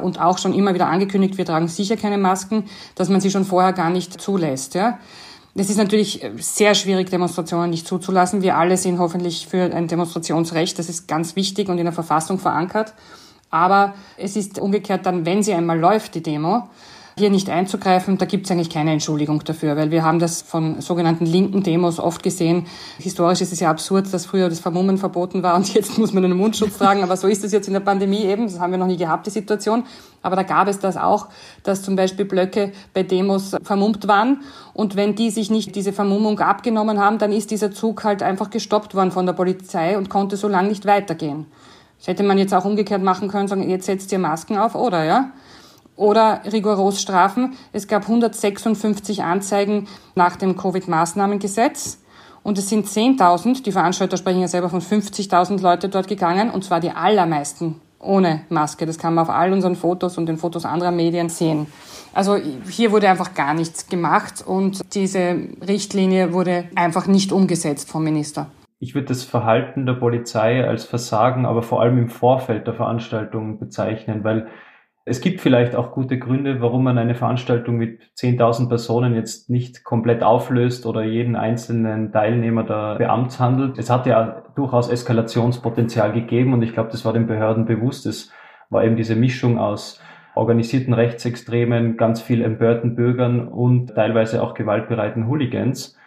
und 0.01 0.19
auch 0.19 0.37
schon 0.37 0.53
immer 0.53 0.73
wieder 0.73 0.87
angekündigt, 0.87 1.37
wir 1.37 1.45
tragen 1.45 1.67
sicher 1.67 1.97
keine 1.97 2.17
Masken, 2.17 2.65
dass 2.95 3.09
man 3.09 3.21
sie 3.21 3.31
schon 3.31 3.45
vorher 3.45 3.73
gar 3.73 3.89
nicht 3.89 4.19
zulässt. 4.21 4.75
Ja. 4.75 4.99
Es 5.55 5.71
ist 5.71 5.77
natürlich 5.77 6.23
sehr 6.37 6.75
schwierig, 6.75 7.09
Demonstrationen 7.09 7.71
nicht 7.71 7.87
zuzulassen. 7.87 8.43
Wir 8.43 8.57
alle 8.57 8.77
sind 8.77 8.99
hoffentlich 8.99 9.47
für 9.47 9.73
ein 9.73 9.87
Demonstrationsrecht. 9.87 10.77
Das 10.77 10.87
ist 10.87 11.07
ganz 11.07 11.35
wichtig 11.35 11.67
und 11.69 11.79
in 11.79 11.85
der 11.85 11.93
Verfassung 11.93 12.37
verankert. 12.37 12.93
Aber 13.49 13.95
es 14.17 14.35
ist 14.35 14.59
umgekehrt 14.59 15.05
dann, 15.05 15.25
wenn 15.25 15.41
sie 15.41 15.53
einmal 15.53 15.79
läuft, 15.79 16.13
die 16.13 16.21
Demo, 16.21 16.69
hier 17.17 17.29
nicht 17.29 17.49
einzugreifen, 17.49 18.17
da 18.17 18.25
gibt 18.25 18.45
es 18.45 18.51
eigentlich 18.51 18.69
keine 18.69 18.91
Entschuldigung 18.91 19.43
dafür, 19.43 19.75
weil 19.75 19.91
wir 19.91 20.03
haben 20.03 20.19
das 20.19 20.41
von 20.41 20.81
sogenannten 20.81 21.25
linken 21.25 21.63
Demos 21.63 21.99
oft 21.99 22.21
gesehen. 22.21 22.67
Historisch 22.99 23.41
ist 23.41 23.51
es 23.51 23.59
ja 23.59 23.69
absurd, 23.69 24.13
dass 24.13 24.25
früher 24.25 24.49
das 24.49 24.59
Vermummen 24.59 24.97
verboten 24.97 25.43
war 25.43 25.55
und 25.55 25.73
jetzt 25.73 25.97
muss 25.97 26.13
man 26.13 26.23
einen 26.23 26.37
Mundschutz 26.37 26.77
tragen, 26.77 27.03
aber 27.03 27.17
so 27.17 27.27
ist 27.27 27.43
es 27.43 27.51
jetzt 27.51 27.67
in 27.67 27.73
der 27.73 27.79
Pandemie 27.79 28.23
eben, 28.23 28.45
das 28.45 28.59
haben 28.59 28.71
wir 28.71 28.77
noch 28.77 28.87
nie 28.87 28.97
gehabt, 28.97 29.25
die 29.25 29.31
Situation. 29.31 29.83
Aber 30.21 30.35
da 30.35 30.43
gab 30.43 30.67
es 30.67 30.79
das 30.79 30.97
auch, 30.97 31.27
dass 31.63 31.83
zum 31.83 31.95
Beispiel 31.95 32.25
Blöcke 32.25 32.71
bei 32.93 33.03
Demos 33.03 33.55
vermummt 33.63 34.07
waren 34.07 34.41
und 34.73 34.95
wenn 34.95 35.15
die 35.15 35.29
sich 35.29 35.49
nicht 35.49 35.75
diese 35.75 35.93
Vermummung 35.93 36.39
abgenommen 36.39 36.99
haben, 36.99 37.17
dann 37.17 37.31
ist 37.31 37.51
dieser 37.51 37.71
Zug 37.71 38.03
halt 38.03 38.21
einfach 38.21 38.49
gestoppt 38.49 38.93
worden 38.95 39.11
von 39.11 39.25
der 39.25 39.33
Polizei 39.33 39.97
und 39.97 40.09
konnte 40.09 40.37
so 40.37 40.47
lange 40.47 40.69
nicht 40.69 40.85
weitergehen. 40.85 41.45
Das 41.97 42.07
hätte 42.07 42.23
man 42.23 42.37
jetzt 42.37 42.53
auch 42.53 42.65
umgekehrt 42.65 43.01
machen 43.01 43.27
können, 43.27 43.47
sagen, 43.47 43.67
jetzt 43.69 43.85
setzt 43.85 44.11
ihr 44.11 44.19
Masken 44.19 44.57
auf, 44.57 44.75
oder, 44.75 45.03
ja? 45.03 45.31
Oder 45.97 46.41
rigoros 46.45 47.01
strafen. 47.01 47.55
Es 47.73 47.87
gab 47.87 48.03
156 48.03 49.23
Anzeigen 49.23 49.87
nach 50.15 50.37
dem 50.37 50.55
Covid-Maßnahmengesetz. 50.55 51.99
Und 52.43 52.57
es 52.57 52.69
sind 52.69 52.87
10.000, 52.87 53.63
die 53.63 53.73
Veranstalter 53.73 54.15
sprechen 54.15 54.39
ja 54.39 54.47
selber 54.47 54.69
von 54.69 54.79
50.000 54.79 55.61
Leute 55.61 55.89
dort 55.89 56.07
gegangen, 56.07 56.49
und 56.49 56.63
zwar 56.63 56.79
die 56.79 56.91
allermeisten 56.91 57.81
ohne 57.99 58.41
Maske. 58.47 58.85
Das 58.85 58.97
kann 58.99 59.15
man 59.15 59.23
auf 59.23 59.29
all 59.29 59.51
unseren 59.51 59.75
Fotos 59.75 60.17
und 60.17 60.27
den 60.27 60.37
Fotos 60.37 60.63
anderer 60.63 60.91
Medien 60.91 61.27
sehen. 61.27 61.67
Also 62.13 62.37
hier 62.69 62.91
wurde 62.91 63.09
einfach 63.09 63.33
gar 63.33 63.53
nichts 63.53 63.87
gemacht 63.87 64.43
und 64.45 64.95
diese 64.95 65.35
Richtlinie 65.67 66.31
wurde 66.31 66.65
einfach 66.75 67.07
nicht 67.07 67.31
umgesetzt 67.31 67.89
vom 67.89 68.03
Minister. 68.03 68.47
Ich 68.79 68.93
würde 68.93 69.07
das 69.07 69.23
Verhalten 69.23 69.85
der 69.85 69.93
Polizei 69.93 70.63
als 70.65 70.85
Versagen, 70.85 71.45
aber 71.45 71.63
vor 71.63 71.81
allem 71.81 71.97
im 71.97 72.09
Vorfeld 72.09 72.67
der 72.67 72.75
Veranstaltung 72.75 73.59
bezeichnen, 73.59 74.23
weil 74.23 74.47
es 75.09 75.21
gibt 75.21 75.39
vielleicht 75.39 75.73
auch 75.73 75.91
gute 75.91 76.19
Gründe, 76.19 76.59
warum 76.59 76.83
man 76.83 76.97
eine 76.97 77.15
Veranstaltung 77.15 77.77
mit 77.77 78.01
10.000 78.17 78.67
Personen 78.67 79.15
jetzt 79.15 79.49
nicht 79.49 79.85
komplett 79.85 80.21
auflöst 80.21 80.85
oder 80.85 81.01
jeden 81.01 81.37
einzelnen 81.37 82.11
Teilnehmer 82.11 82.63
da 82.63 82.95
beamtshandelt. 82.95 83.77
Es 83.77 83.89
hat 83.89 84.05
ja 84.05 84.43
durchaus 84.55 84.89
Eskalationspotenzial 84.89 86.11
gegeben 86.11 86.53
und 86.53 86.61
ich 86.61 86.73
glaube, 86.73 86.89
das 86.91 87.05
war 87.05 87.13
den 87.13 87.25
Behörden 87.25 87.65
bewusst. 87.65 88.05
Es 88.05 88.33
war 88.69 88.83
eben 88.83 88.97
diese 88.97 89.15
Mischung 89.15 89.57
aus 89.57 90.01
organisierten 90.35 90.93
Rechtsextremen, 90.93 91.95
ganz 91.95 92.21
viel 92.21 92.41
empörten 92.41 92.95
Bürgern 92.97 93.47
und 93.47 93.95
teilweise 93.95 94.43
auch 94.43 94.55
gewaltbereiten 94.55 95.27
Hooligans. 95.29 95.97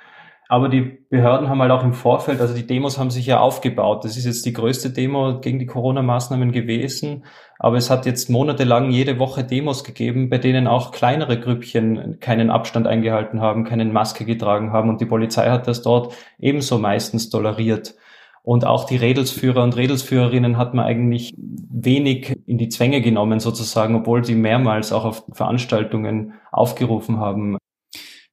Aber 0.51 0.69
die 0.69 0.81
Behörden 0.81 1.49
haben 1.49 1.61
halt 1.61 1.71
auch 1.71 1.85
im 1.85 1.93
Vorfeld, 1.93 2.41
also 2.41 2.55
die 2.55 2.67
Demos 2.67 2.99
haben 2.99 3.11
sich 3.11 3.25
ja 3.25 3.39
aufgebaut. 3.39 4.05
Das 4.05 4.17
ist 4.17 4.25
jetzt 4.25 4.45
die 4.45 4.53
größte 4.53 4.91
Demo 4.91 5.39
gegen 5.39 5.61
die 5.61 5.67
Corona-Maßnahmen 5.67 6.51
gewesen. 6.51 7.25
Aber 7.61 7.77
es 7.77 7.89
hat 7.89 8.05
jetzt 8.05 8.31
monatelang 8.31 8.91
jede 8.91 9.21
Woche 9.21 9.45
Demos 9.45 9.85
gegeben, 9.85 10.29
bei 10.29 10.39
denen 10.39 10.67
auch 10.67 10.91
kleinere 10.91 11.39
Grüppchen 11.39 12.19
keinen 12.19 12.51
Abstand 12.51 12.89
eingehalten 12.89 13.41
haben, 13.41 13.63
keine 13.63 13.85
Maske 13.85 14.25
getragen 14.25 14.73
haben. 14.73 14.89
Und 14.89 15.01
die 15.01 15.07
Polizei 15.07 15.49
hat 15.51 15.69
das 15.69 15.83
dort 15.83 16.17
ebenso 16.41 16.81
meistens 16.81 17.31
toleriert. 17.31 17.95
Und 18.43 18.67
auch 18.67 18.87
die 18.87 18.97
Redelsführer 18.97 19.63
und 19.63 19.77
Redelsführerinnen 19.77 20.59
hat 20.59 20.75
man 20.75 20.85
eigentlich 20.85 21.33
wenig 21.37 22.37
in 22.47 22.59
die 22.59 22.71
Zwänge 22.71 23.03
genommen 23.03 23.39
sozusagen, 23.39 23.95
obwohl 23.95 24.25
sie 24.25 24.35
mehrmals 24.35 24.93
auch 24.93 25.05
auf 25.05 25.25
Veranstaltungen 25.33 26.33
aufgerufen 26.51 27.21
haben, 27.21 27.57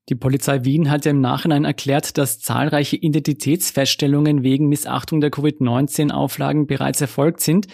die 0.10 0.16
Polizei 0.16 0.64
Wien 0.64 0.90
hat 0.90 1.06
ja 1.06 1.12
im 1.12 1.20
Nachhinein 1.20 1.66
erklärt, 1.66 2.18
dass 2.18 2.40
zahlreiche 2.40 2.96
Identitätsfeststellungen 2.96 4.42
wegen 4.42 4.70
Missachtung 4.70 5.20
der 5.20 5.32
Covid-19-Auflagen 5.32 6.66
bereits 6.66 7.02
erfolgt 7.02 7.42
sind. 7.42 7.68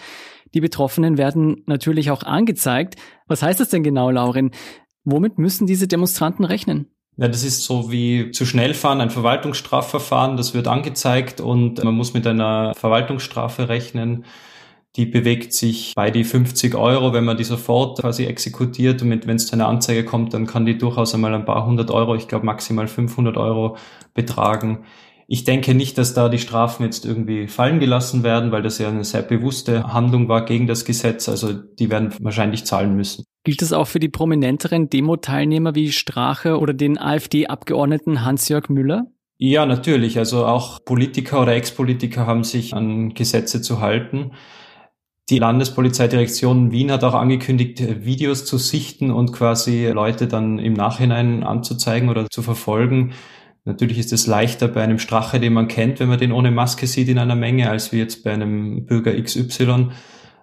Die 0.52 0.60
Betroffenen 0.60 1.16
werden 1.16 1.62
natürlich 1.66 2.10
auch 2.10 2.24
angezeigt. 2.24 2.96
Was 3.28 3.42
heißt 3.42 3.60
das 3.60 3.68
denn 3.68 3.84
genau, 3.84 4.10
Laurin? 4.10 4.50
Womit 5.04 5.38
müssen 5.38 5.66
diese 5.66 5.86
Demonstranten 5.86 6.44
rechnen? 6.44 6.88
Ja, 7.16 7.28
das 7.28 7.44
ist 7.44 7.62
so 7.62 7.92
wie 7.92 8.32
zu 8.32 8.44
schnell 8.44 8.74
fahren, 8.74 9.00
ein 9.00 9.10
Verwaltungsstrafverfahren, 9.10 10.36
das 10.36 10.54
wird 10.54 10.66
angezeigt 10.66 11.40
und 11.40 11.82
man 11.84 11.94
muss 11.94 12.14
mit 12.14 12.26
einer 12.26 12.74
Verwaltungsstrafe 12.74 13.68
rechnen. 13.68 14.24
Die 14.96 15.06
bewegt 15.06 15.52
sich 15.52 15.92
bei 15.96 16.10
die 16.10 16.22
50 16.22 16.76
Euro, 16.76 17.12
wenn 17.12 17.24
man 17.24 17.36
die 17.36 17.44
sofort 17.44 18.00
quasi 18.00 18.26
exekutiert 18.26 19.02
und 19.02 19.26
wenn 19.26 19.36
es 19.36 19.48
zu 19.48 19.54
einer 19.54 19.66
Anzeige 19.66 20.04
kommt, 20.04 20.34
dann 20.34 20.46
kann 20.46 20.66
die 20.66 20.78
durchaus 20.78 21.14
einmal 21.14 21.34
ein 21.34 21.44
paar 21.44 21.66
hundert 21.66 21.90
Euro, 21.90 22.14
ich 22.14 22.28
glaube 22.28 22.46
maximal 22.46 22.86
500 22.86 23.36
Euro 23.36 23.76
betragen. 24.14 24.84
Ich 25.26 25.44
denke 25.44 25.74
nicht, 25.74 25.96
dass 25.96 26.14
da 26.14 26.28
die 26.28 26.38
Strafen 26.38 26.84
jetzt 26.84 27.06
irgendwie 27.06 27.48
fallen 27.48 27.80
gelassen 27.80 28.22
werden, 28.22 28.52
weil 28.52 28.62
das 28.62 28.78
ja 28.78 28.88
eine 28.88 29.04
sehr 29.04 29.22
bewusste 29.22 29.92
Handlung 29.92 30.28
war 30.28 30.44
gegen 30.44 30.66
das 30.66 30.84
Gesetz. 30.84 31.28
Also 31.28 31.52
die 31.52 31.90
werden 31.90 32.12
wahrscheinlich 32.20 32.64
zahlen 32.64 32.94
müssen. 32.94 33.24
Gilt 33.42 33.62
das 33.62 33.72
auch 33.72 33.86
für 33.86 34.00
die 34.00 34.08
prominenteren 34.08 34.90
Demo-Teilnehmer 34.90 35.74
wie 35.74 35.92
Strache 35.92 36.58
oder 36.58 36.74
den 36.74 36.98
AfD-Abgeordneten 36.98 38.24
Hans-Jörg 38.24 38.68
Müller? 38.68 39.06
Ja, 39.38 39.66
natürlich. 39.66 40.18
Also 40.18 40.46
auch 40.46 40.84
Politiker 40.84 41.42
oder 41.42 41.54
Ex-Politiker 41.54 42.26
haben 42.26 42.44
sich 42.44 42.74
an 42.74 43.14
Gesetze 43.14 43.60
zu 43.60 43.80
halten. 43.80 44.32
Die 45.30 45.38
Landespolizeidirektion 45.38 46.70
Wien 46.70 46.92
hat 46.92 47.02
auch 47.02 47.14
angekündigt, 47.14 48.04
Videos 48.04 48.44
zu 48.44 48.58
sichten 48.58 49.10
und 49.10 49.32
quasi 49.32 49.86
Leute 49.86 50.26
dann 50.26 50.58
im 50.58 50.74
Nachhinein 50.74 51.42
anzuzeigen 51.42 52.10
oder 52.10 52.28
zu 52.28 52.42
verfolgen. 52.42 53.14
Natürlich 53.64 53.98
ist 53.98 54.12
es 54.12 54.26
leichter 54.26 54.68
bei 54.68 54.82
einem 54.82 54.98
Strache, 54.98 55.40
den 55.40 55.54
man 55.54 55.68
kennt, 55.68 55.98
wenn 55.98 56.10
man 56.10 56.18
den 56.18 56.32
ohne 56.32 56.50
Maske 56.50 56.86
sieht 56.86 57.08
in 57.08 57.18
einer 57.18 57.36
Menge, 57.36 57.70
als 57.70 57.90
wie 57.90 57.98
jetzt 57.98 58.22
bei 58.22 58.34
einem 58.34 58.84
Bürger 58.84 59.18
XY. 59.18 59.88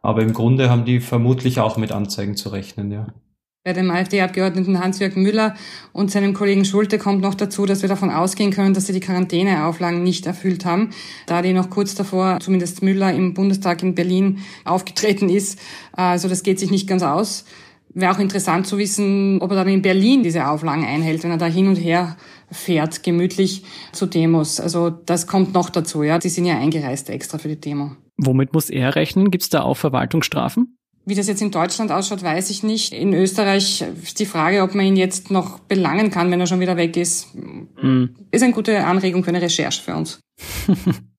Aber 0.01 0.23
im 0.23 0.33
Grunde 0.33 0.71
haben 0.71 0.83
die 0.85 0.99
vermutlich 0.99 1.59
auch 1.59 1.77
mit 1.77 1.91
Anzeigen 1.91 2.35
zu 2.35 2.49
rechnen, 2.49 2.91
ja. 2.91 3.13
Bei 3.63 3.73
dem 3.73 3.91
AfD-Abgeordneten 3.91 4.79
Hans-Jörg 4.79 5.15
Müller 5.15 5.53
und 5.93 6.09
seinem 6.09 6.33
Kollegen 6.33 6.65
Schulte 6.65 6.97
kommt 6.97 7.21
noch 7.21 7.35
dazu, 7.35 7.67
dass 7.67 7.83
wir 7.83 7.89
davon 7.89 8.09
ausgehen 8.09 8.49
können, 8.49 8.73
dass 8.73 8.87
sie 8.87 8.93
die 8.93 8.99
Quarantäneauflagen 8.99 10.01
nicht 10.01 10.25
erfüllt 10.25 10.65
haben, 10.65 10.89
da 11.27 11.43
die 11.43 11.53
noch 11.53 11.69
kurz 11.69 11.93
davor, 11.93 12.39
zumindest 12.39 12.81
Müller 12.81 13.13
im 13.13 13.35
Bundestag 13.35 13.83
in 13.83 13.93
Berlin 13.93 14.39
aufgetreten 14.65 15.29
ist. 15.29 15.59
Also 15.91 16.27
das 16.27 16.41
geht 16.41 16.57
sich 16.57 16.71
nicht 16.71 16.89
ganz 16.89 17.03
aus. 17.03 17.45
Wäre 17.93 18.11
auch 18.11 18.19
interessant 18.19 18.65
zu 18.65 18.79
wissen, 18.79 19.39
ob 19.41 19.51
er 19.51 19.57
dann 19.57 19.67
in 19.67 19.83
Berlin 19.83 20.23
diese 20.23 20.47
Auflagen 20.47 20.83
einhält, 20.83 21.21
wenn 21.21 21.29
er 21.29 21.37
da 21.37 21.45
hin 21.45 21.67
und 21.67 21.75
her 21.75 22.17
fährt, 22.49 23.03
gemütlich 23.03 23.63
zu 23.91 24.07
Demos. 24.07 24.59
Also 24.59 24.89
das 24.89 25.27
kommt 25.27 25.53
noch 25.53 25.69
dazu, 25.69 26.01
ja. 26.01 26.17
Die 26.17 26.29
sind 26.29 26.45
ja 26.45 26.57
eingereist 26.57 27.11
extra 27.11 27.37
für 27.37 27.49
die 27.49 27.61
Demo. 27.61 27.91
Womit 28.17 28.53
muss 28.53 28.71
er 28.71 28.95
rechnen? 28.95 29.29
Gibt 29.29 29.43
es 29.43 29.49
da 29.49 29.61
auch 29.61 29.77
Verwaltungsstrafen? 29.77 30.77
Wie 31.05 31.15
das 31.15 31.27
jetzt 31.27 31.41
in 31.41 31.51
Deutschland 31.51 31.91
ausschaut, 31.91 32.21
weiß 32.21 32.49
ich 32.51 32.61
nicht. 32.61 32.93
In 32.93 33.13
Österreich 33.13 33.83
ist 34.03 34.19
die 34.19 34.25
Frage, 34.25 34.61
ob 34.61 34.75
man 34.75 34.85
ihn 34.85 34.95
jetzt 34.95 35.31
noch 35.31 35.59
belangen 35.59 36.11
kann, 36.11 36.29
wenn 36.29 36.39
er 36.39 36.47
schon 36.47 36.59
wieder 36.59 36.77
weg 36.77 36.95
ist. 36.95 37.33
Mhm. 37.35 38.15
Ist 38.29 38.43
eine 38.43 38.53
gute 38.53 38.83
Anregung 38.85 39.23
für 39.23 39.29
eine 39.29 39.41
Recherche 39.41 39.81
für 39.81 39.95
uns. 39.95 40.19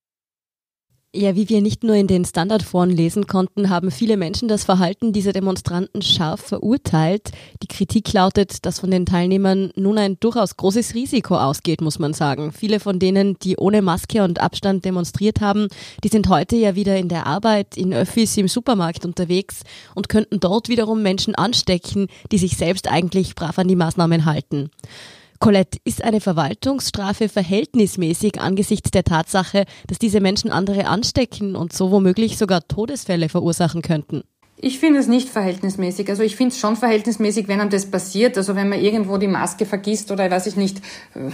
Ja, 1.15 1.35
wie 1.35 1.47
wir 1.47 1.61
nicht 1.61 1.83
nur 1.83 1.93
in 1.93 2.07
den 2.07 2.25
Standardforen 2.25 2.89
lesen 2.89 3.27
konnten, 3.27 3.69
haben 3.69 3.91
viele 3.91 4.17
Menschen 4.17 4.47
das 4.47 4.63
Verhalten 4.63 5.13
dieser 5.13 5.31
Demonstranten 5.31 6.01
scharf 6.01 6.41
verurteilt. 6.41 7.29
Die 7.61 7.67
Kritik 7.67 8.11
lautet, 8.13 8.65
dass 8.65 8.79
von 8.79 8.89
den 8.89 9.05
Teilnehmern 9.05 9.71
nun 9.75 9.99
ein 9.99 10.19
durchaus 10.19 10.57
großes 10.57 10.95
Risiko 10.95 11.37
ausgeht, 11.37 11.81
muss 11.81 11.99
man 11.99 12.15
sagen. 12.15 12.51
Viele 12.51 12.79
von 12.79 12.97
denen, 12.97 13.37
die 13.37 13.57
ohne 13.57 13.83
Maske 13.83 14.23
und 14.23 14.41
Abstand 14.41 14.85
demonstriert 14.85 15.39
haben, 15.39 15.67
die 16.03 16.07
sind 16.07 16.29
heute 16.29 16.55
ja 16.55 16.73
wieder 16.73 16.97
in 16.97 17.09
der 17.09 17.27
Arbeit, 17.27 17.77
in 17.77 17.93
Öffis, 17.93 18.35
im 18.37 18.47
Supermarkt 18.47 19.05
unterwegs 19.05 19.61
und 19.93 20.09
könnten 20.09 20.39
dort 20.39 20.67
wiederum 20.67 21.03
Menschen 21.03 21.35
anstecken, 21.35 22.07
die 22.31 22.39
sich 22.39 22.57
selbst 22.57 22.89
eigentlich 22.89 23.35
brav 23.35 23.59
an 23.59 23.67
die 23.67 23.75
Maßnahmen 23.75 24.25
halten. 24.25 24.71
Colette, 25.43 25.77
ist 25.83 26.01
eine 26.01 26.21
Verwaltungsstrafe 26.21 27.27
verhältnismäßig 27.27 28.39
angesichts 28.39 28.91
der 28.91 29.03
Tatsache, 29.03 29.65
dass 29.87 29.99
diese 29.99 30.21
Menschen 30.21 30.53
andere 30.53 30.87
anstecken 30.87 31.57
und 31.57 31.73
so 31.73 31.91
womöglich 31.91 32.37
sogar 32.37 32.65
Todesfälle 32.65 33.27
verursachen 33.27 33.81
könnten? 33.81 34.23
Ich 34.55 34.79
finde 34.79 34.99
es 34.99 35.07
nicht 35.07 35.29
verhältnismäßig. 35.29 36.09
Also 36.09 36.23
ich 36.23 36.35
finde 36.35 36.53
es 36.53 36.59
schon 36.59 36.75
verhältnismäßig, 36.75 37.47
wenn 37.47 37.59
einem 37.59 37.69
das 37.69 37.89
passiert. 37.89 38.37
Also 38.37 38.55
wenn 38.55 38.69
man 38.69 38.79
irgendwo 38.79 39.17
die 39.17 39.27
Maske 39.27 39.65
vergisst 39.65 40.11
oder, 40.11 40.29
weiß 40.29 40.47
ich 40.47 40.55
nicht, 40.55 40.81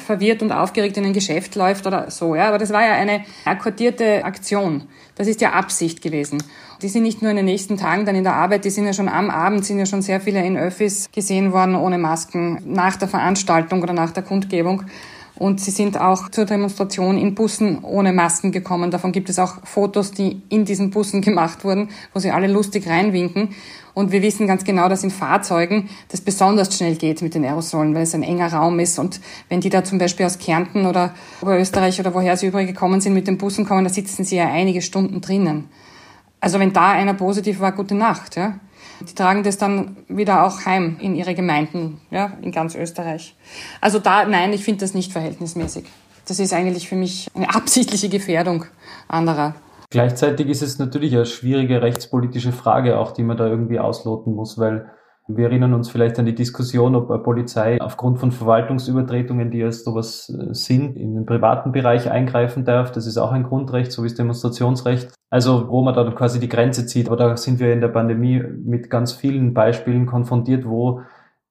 verwirrt 0.05 0.41
und 0.41 0.51
aufgeregt 0.51 0.97
in 0.97 1.05
ein 1.05 1.13
Geschäft 1.13 1.55
läuft 1.55 1.85
oder 1.85 2.09
so. 2.09 2.33
Ja, 2.33 2.47
aber 2.47 2.57
das 2.57 2.71
war 2.71 2.81
ja 2.81 2.93
eine 2.93 3.25
akkordierte 3.45 4.23
Aktion. 4.23 4.83
Das 5.15 5.27
ist 5.27 5.41
ja 5.41 5.51
Absicht 5.51 6.01
gewesen. 6.01 6.41
Die 6.81 6.87
sind 6.87 7.03
nicht 7.03 7.21
nur 7.21 7.29
in 7.29 7.37
den 7.37 7.45
nächsten 7.45 7.77
Tagen 7.77 8.05
dann 8.05 8.15
in 8.15 8.23
der 8.23 8.35
Arbeit, 8.35 8.63
die 8.63 8.69
sind 8.69 8.85
ja 8.85 8.93
schon 8.93 9.09
am 9.09 9.29
Abend, 9.29 9.65
sind 9.65 9.79
ja 9.79 9.85
schon 9.85 10.01
sehr 10.01 10.21
viele 10.21 10.43
in 10.43 10.57
Öffis 10.57 11.09
gesehen 11.11 11.51
worden 11.51 11.75
ohne 11.75 11.97
Masken 11.97 12.61
nach 12.65 12.95
der 12.95 13.09
Veranstaltung 13.09 13.83
oder 13.83 13.93
nach 13.93 14.11
der 14.11 14.23
Kundgebung. 14.23 14.85
Und 15.39 15.61
sie 15.61 15.71
sind 15.71 15.99
auch 15.99 16.29
zur 16.29 16.43
Demonstration 16.45 17.17
in 17.17 17.33
Bussen 17.33 17.79
ohne 17.83 18.11
Masken 18.11 18.51
gekommen. 18.51 18.91
Davon 18.91 19.13
gibt 19.13 19.29
es 19.29 19.39
auch 19.39 19.65
Fotos, 19.65 20.11
die 20.11 20.41
in 20.49 20.65
diesen 20.65 20.89
Bussen 20.91 21.21
gemacht 21.21 21.63
wurden, 21.63 21.89
wo 22.13 22.19
sie 22.19 22.31
alle 22.31 22.47
lustig 22.47 22.87
reinwinken. 22.87 23.49
Und 23.93 24.11
wir 24.11 24.21
wissen 24.21 24.47
ganz 24.47 24.65
genau, 24.65 24.89
dass 24.89 25.03
in 25.03 25.11
Fahrzeugen 25.11 25.89
das 26.09 26.21
besonders 26.21 26.75
schnell 26.75 26.95
geht 26.95 27.21
mit 27.21 27.35
den 27.35 27.45
Aerosolen, 27.45 27.95
weil 27.95 28.03
es 28.03 28.13
ein 28.13 28.23
enger 28.23 28.51
Raum 28.51 28.79
ist. 28.79 28.99
Und 28.99 29.21
wenn 29.47 29.61
die 29.61 29.69
da 29.69 29.83
zum 29.83 29.97
Beispiel 29.97 30.25
aus 30.25 30.39
Kärnten 30.39 30.85
oder 30.85 31.13
Oberösterreich 31.41 31.99
oder 31.99 32.13
woher 32.13 32.35
sie 32.35 32.47
übrigens 32.47 32.73
gekommen 32.73 32.99
sind, 32.99 33.13
mit 33.13 33.27
den 33.27 33.37
Bussen 33.37 33.65
kommen, 33.65 33.85
da 33.85 33.89
sitzen 33.89 34.25
sie 34.25 34.35
ja 34.35 34.51
einige 34.51 34.81
Stunden 34.81 35.21
drinnen. 35.21 35.69
Also 36.41 36.59
wenn 36.59 36.73
da 36.73 36.91
einer 36.91 37.13
positiv 37.13 37.59
war, 37.59 37.71
gute 37.71 37.95
Nacht, 37.95 38.35
ja. 38.35 38.59
Die 39.01 39.15
tragen 39.15 39.43
das 39.43 39.57
dann 39.57 39.97
wieder 40.07 40.45
auch 40.45 40.65
heim 40.65 40.97
in 40.99 41.15
ihre 41.15 41.35
Gemeinden, 41.35 42.01
ja, 42.11 42.33
in 42.41 42.51
ganz 42.51 42.75
Österreich. 42.75 43.35
Also 43.81 43.99
da, 43.99 44.25
nein, 44.25 44.53
ich 44.53 44.63
finde 44.63 44.81
das 44.81 44.93
nicht 44.93 45.11
verhältnismäßig. 45.11 45.85
Das 46.27 46.39
ist 46.39 46.53
eigentlich 46.53 46.89
für 46.89 46.95
mich 46.95 47.27
eine 47.33 47.53
absichtliche 47.55 48.09
Gefährdung 48.09 48.65
anderer. 49.07 49.55
Gleichzeitig 49.89 50.47
ist 50.47 50.61
es 50.61 50.77
natürlich 50.77 51.15
eine 51.15 51.25
schwierige 51.25 51.81
rechtspolitische 51.81 52.51
Frage 52.51 52.99
auch, 52.99 53.11
die 53.11 53.23
man 53.23 53.37
da 53.37 53.47
irgendwie 53.47 53.79
ausloten 53.79 54.35
muss, 54.35 54.59
weil 54.59 54.91
wir 55.31 55.45
erinnern 55.45 55.73
uns 55.75 55.89
vielleicht 55.89 56.17
an 56.17 56.25
die 56.25 56.33
Diskussion, 56.33 56.95
ob 56.95 57.11
eine 57.11 57.21
Polizei 57.21 57.79
aufgrund 57.79 58.19
von 58.19 58.31
Verwaltungsübertretungen, 58.31 59.51
die 59.51 59.63
als 59.63 59.83
sowas 59.83 60.29
äh, 60.29 60.53
sind, 60.55 60.97
in 60.97 61.13
den 61.13 61.25
privaten 61.27 61.71
Bereich 61.71 62.09
eingreifen 62.09 62.65
darf. 62.65 62.91
Das 62.91 63.05
ist 63.05 63.17
auch 63.17 63.31
ein 63.31 63.43
Grundrecht, 63.43 63.91
so 63.91 64.03
wie 64.03 64.07
das 64.07 64.17
Demonstrationsrecht. 64.17 65.13
Also 65.29 65.69
wo 65.69 65.83
man 65.83 65.93
dann 65.93 66.15
quasi 66.15 66.39
die 66.39 66.49
Grenze 66.49 66.87
zieht. 66.87 67.07
Aber 67.07 67.17
da 67.17 67.37
sind 67.37 67.59
wir 67.59 67.71
in 67.71 67.81
der 67.81 67.89
Pandemie 67.89 68.39
mit 68.39 68.89
ganz 68.89 69.13
vielen 69.13 69.53
Beispielen 69.53 70.07
konfrontiert, 70.07 70.65
wo 70.65 71.01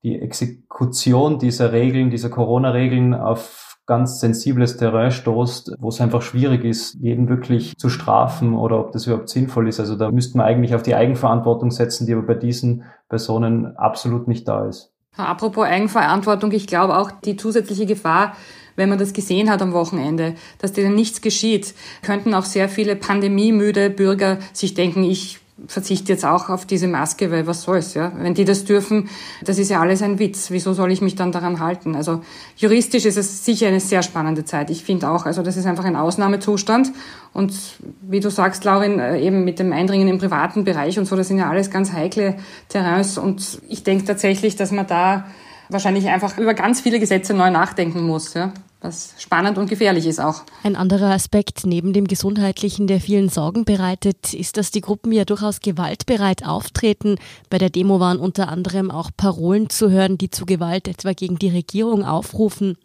die 0.02 0.20
Exekution 0.20 1.38
dieser 1.38 1.72
Regeln, 1.72 2.10
dieser 2.10 2.30
Corona-Regeln 2.30 3.14
auf 3.14 3.67
ganz 3.88 4.20
sensibles 4.20 4.76
Terrain 4.76 5.10
stoßt, 5.10 5.72
wo 5.78 5.88
es 5.88 6.00
einfach 6.00 6.20
schwierig 6.20 6.62
ist, 6.64 6.94
jeden 7.00 7.28
wirklich 7.28 7.76
zu 7.78 7.88
strafen 7.88 8.54
oder 8.54 8.78
ob 8.78 8.92
das 8.92 9.06
überhaupt 9.06 9.30
sinnvoll 9.30 9.66
ist. 9.66 9.80
Also 9.80 9.96
da 9.96 10.10
müsste 10.10 10.36
man 10.36 10.46
eigentlich 10.46 10.74
auf 10.74 10.82
die 10.82 10.94
Eigenverantwortung 10.94 11.70
setzen, 11.70 12.06
die 12.06 12.12
aber 12.12 12.22
bei 12.22 12.34
diesen 12.34 12.84
Personen 13.08 13.76
absolut 13.78 14.28
nicht 14.28 14.46
da 14.46 14.66
ist. 14.66 14.92
Apropos 15.16 15.66
Eigenverantwortung, 15.66 16.52
ich 16.52 16.66
glaube 16.66 16.96
auch 16.98 17.10
die 17.10 17.36
zusätzliche 17.36 17.86
Gefahr, 17.86 18.36
wenn 18.76 18.90
man 18.90 18.98
das 18.98 19.14
gesehen 19.14 19.50
hat 19.50 19.62
am 19.62 19.72
Wochenende, 19.72 20.34
dass 20.58 20.74
denen 20.74 20.94
nichts 20.94 21.22
geschieht, 21.22 21.74
könnten 22.02 22.34
auch 22.34 22.44
sehr 22.44 22.68
viele 22.68 22.94
pandemiemüde 22.94 23.88
Bürger 23.88 24.38
sich 24.52 24.74
denken, 24.74 25.02
ich 25.02 25.40
verzichte 25.66 26.12
jetzt 26.12 26.24
auch 26.24 26.48
auf 26.48 26.66
diese 26.66 26.86
Maske, 26.86 27.30
weil 27.30 27.46
was 27.46 27.62
soll's, 27.62 27.94
ja? 27.94 28.12
Wenn 28.16 28.34
die 28.34 28.44
das 28.44 28.64
dürfen, 28.64 29.08
das 29.42 29.58
ist 29.58 29.70
ja 29.70 29.80
alles 29.80 30.02
ein 30.02 30.18
Witz. 30.18 30.50
Wieso 30.50 30.72
soll 30.72 30.92
ich 30.92 31.00
mich 31.00 31.16
dann 31.16 31.32
daran 31.32 31.60
halten? 31.60 31.96
Also 31.96 32.22
juristisch 32.56 33.04
ist 33.04 33.16
es 33.16 33.44
sicher 33.44 33.68
eine 33.68 33.80
sehr 33.80 34.02
spannende 34.02 34.44
Zeit. 34.44 34.70
Ich 34.70 34.84
finde 34.84 35.10
auch, 35.10 35.26
also 35.26 35.42
das 35.42 35.56
ist 35.56 35.66
einfach 35.66 35.84
ein 35.84 35.96
Ausnahmezustand. 35.96 36.92
Und 37.32 37.54
wie 38.02 38.20
du 38.20 38.30
sagst, 38.30 38.64
Laurin, 38.64 38.98
äh, 38.98 39.20
eben 39.20 39.44
mit 39.44 39.58
dem 39.58 39.72
Eindringen 39.72 40.08
im 40.08 40.18
privaten 40.18 40.64
Bereich 40.64 40.98
und 40.98 41.06
so, 41.06 41.16
das 41.16 41.28
sind 41.28 41.38
ja 41.38 41.50
alles 41.50 41.70
ganz 41.70 41.92
heikle 41.92 42.36
Terrains. 42.68 43.18
Und 43.18 43.60
ich 43.68 43.82
denke 43.82 44.04
tatsächlich, 44.04 44.56
dass 44.56 44.70
man 44.70 44.86
da 44.86 45.26
wahrscheinlich 45.68 46.08
einfach 46.08 46.38
über 46.38 46.54
ganz 46.54 46.80
viele 46.80 47.00
Gesetze 47.00 47.34
neu 47.34 47.50
nachdenken 47.50 48.02
muss. 48.02 48.34
Ja? 48.34 48.52
Was 48.80 49.14
spannend 49.18 49.58
und 49.58 49.68
gefährlich 49.68 50.06
ist 50.06 50.20
auch. 50.20 50.42
Ein 50.62 50.76
anderer 50.76 51.10
Aspekt 51.10 51.66
neben 51.66 51.92
dem 51.92 52.06
gesundheitlichen, 52.06 52.86
der 52.86 53.00
vielen 53.00 53.28
Sorgen 53.28 53.64
bereitet, 53.64 54.34
ist, 54.34 54.56
dass 54.56 54.70
die 54.70 54.80
Gruppen 54.80 55.12
ja 55.12 55.24
durchaus 55.24 55.60
gewaltbereit 55.60 56.46
auftreten. 56.46 57.16
Bei 57.50 57.58
der 57.58 57.70
Demo 57.70 57.98
waren 57.98 58.18
unter 58.18 58.48
anderem 58.48 58.90
auch 58.90 59.10
Parolen 59.16 59.68
zu 59.68 59.90
hören, 59.90 60.16
die 60.18 60.30
zu 60.30 60.46
Gewalt 60.46 60.86
etwa 60.86 61.12
gegen 61.12 61.38
die 61.38 61.50
Regierung 61.50 62.04
aufrufen. 62.04 62.76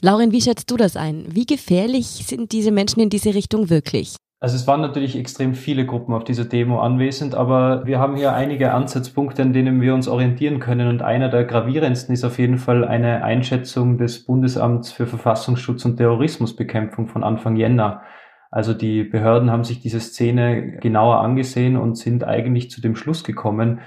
Lauren, 0.00 0.32
wie 0.32 0.42
schätzt 0.42 0.70
du 0.70 0.76
das 0.76 0.96
ein? 0.96 1.26
Wie 1.28 1.46
gefährlich 1.46 2.24
sind 2.26 2.52
diese 2.52 2.70
Menschen 2.70 3.00
in 3.00 3.10
diese 3.10 3.34
Richtung 3.34 3.70
wirklich? 3.70 4.14
Also 4.42 4.56
es 4.56 4.66
waren 4.66 4.80
natürlich 4.80 5.18
extrem 5.18 5.52
viele 5.52 5.84
Gruppen 5.84 6.14
auf 6.14 6.24
dieser 6.24 6.46
Demo 6.46 6.80
anwesend, 6.80 7.34
aber 7.34 7.86
wir 7.86 7.98
haben 7.98 8.16
hier 8.16 8.32
einige 8.32 8.72
Ansatzpunkte, 8.72 9.42
an 9.42 9.52
denen 9.52 9.82
wir 9.82 9.92
uns 9.92 10.08
orientieren 10.08 10.60
können. 10.60 10.88
Und 10.88 11.02
einer 11.02 11.28
der 11.28 11.44
gravierendsten 11.44 12.14
ist 12.14 12.24
auf 12.24 12.38
jeden 12.38 12.56
Fall 12.56 12.86
eine 12.86 13.22
Einschätzung 13.22 13.98
des 13.98 14.24
Bundesamts 14.24 14.92
für 14.92 15.06
Verfassungsschutz 15.06 15.84
und 15.84 15.98
Terrorismusbekämpfung 15.98 17.06
von 17.06 17.22
Anfang 17.22 17.56
Jänner. 17.56 18.00
Also 18.50 18.72
die 18.72 19.04
Behörden 19.04 19.50
haben 19.50 19.62
sich 19.62 19.80
diese 19.80 20.00
Szene 20.00 20.78
genauer 20.78 21.20
angesehen 21.20 21.76
und 21.76 21.98
sind 21.98 22.24
eigentlich 22.24 22.70
zu 22.70 22.80
dem 22.80 22.96
Schluss 22.96 23.24
gekommen, 23.24 23.80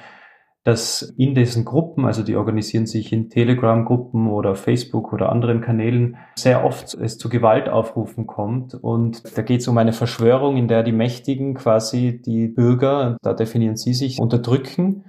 dass 0.63 1.01
in 1.17 1.36
diesen 1.36 1.65
Gruppen, 1.65 2.05
also 2.05 2.24
die 2.24 2.38
organisieren 2.38 2.86
sich 2.86 3.12
in 3.12 3.29
Telegram-Gruppen 3.29 4.29
oder 4.29 4.55
Facebook 4.55 5.12
oder 5.12 5.29
anderen 5.29 5.60
Kanälen, 5.60 6.15
sehr 6.36 6.63
oft 6.63 6.93
es 6.93 7.17
zu 7.17 7.27
Gewaltaufrufen 7.27 8.27
kommt. 8.27 8.74
Und 8.74 9.38
da 9.38 9.41
geht 9.41 9.60
es 9.60 9.67
um 9.67 9.77
eine 9.77 9.91
Verschwörung, 9.91 10.55
in 10.55 10.70
der 10.70 10.84
die 10.84 10.93
Mächtigen 10.93 11.53
quasi 11.53 12.22
die 12.22 12.48
Bürger, 12.48 13.17
da 13.22 13.34
definieren 13.34 13.75
sie 13.75 13.93
sich, 13.93 14.20
unterdrücken. 14.20 15.03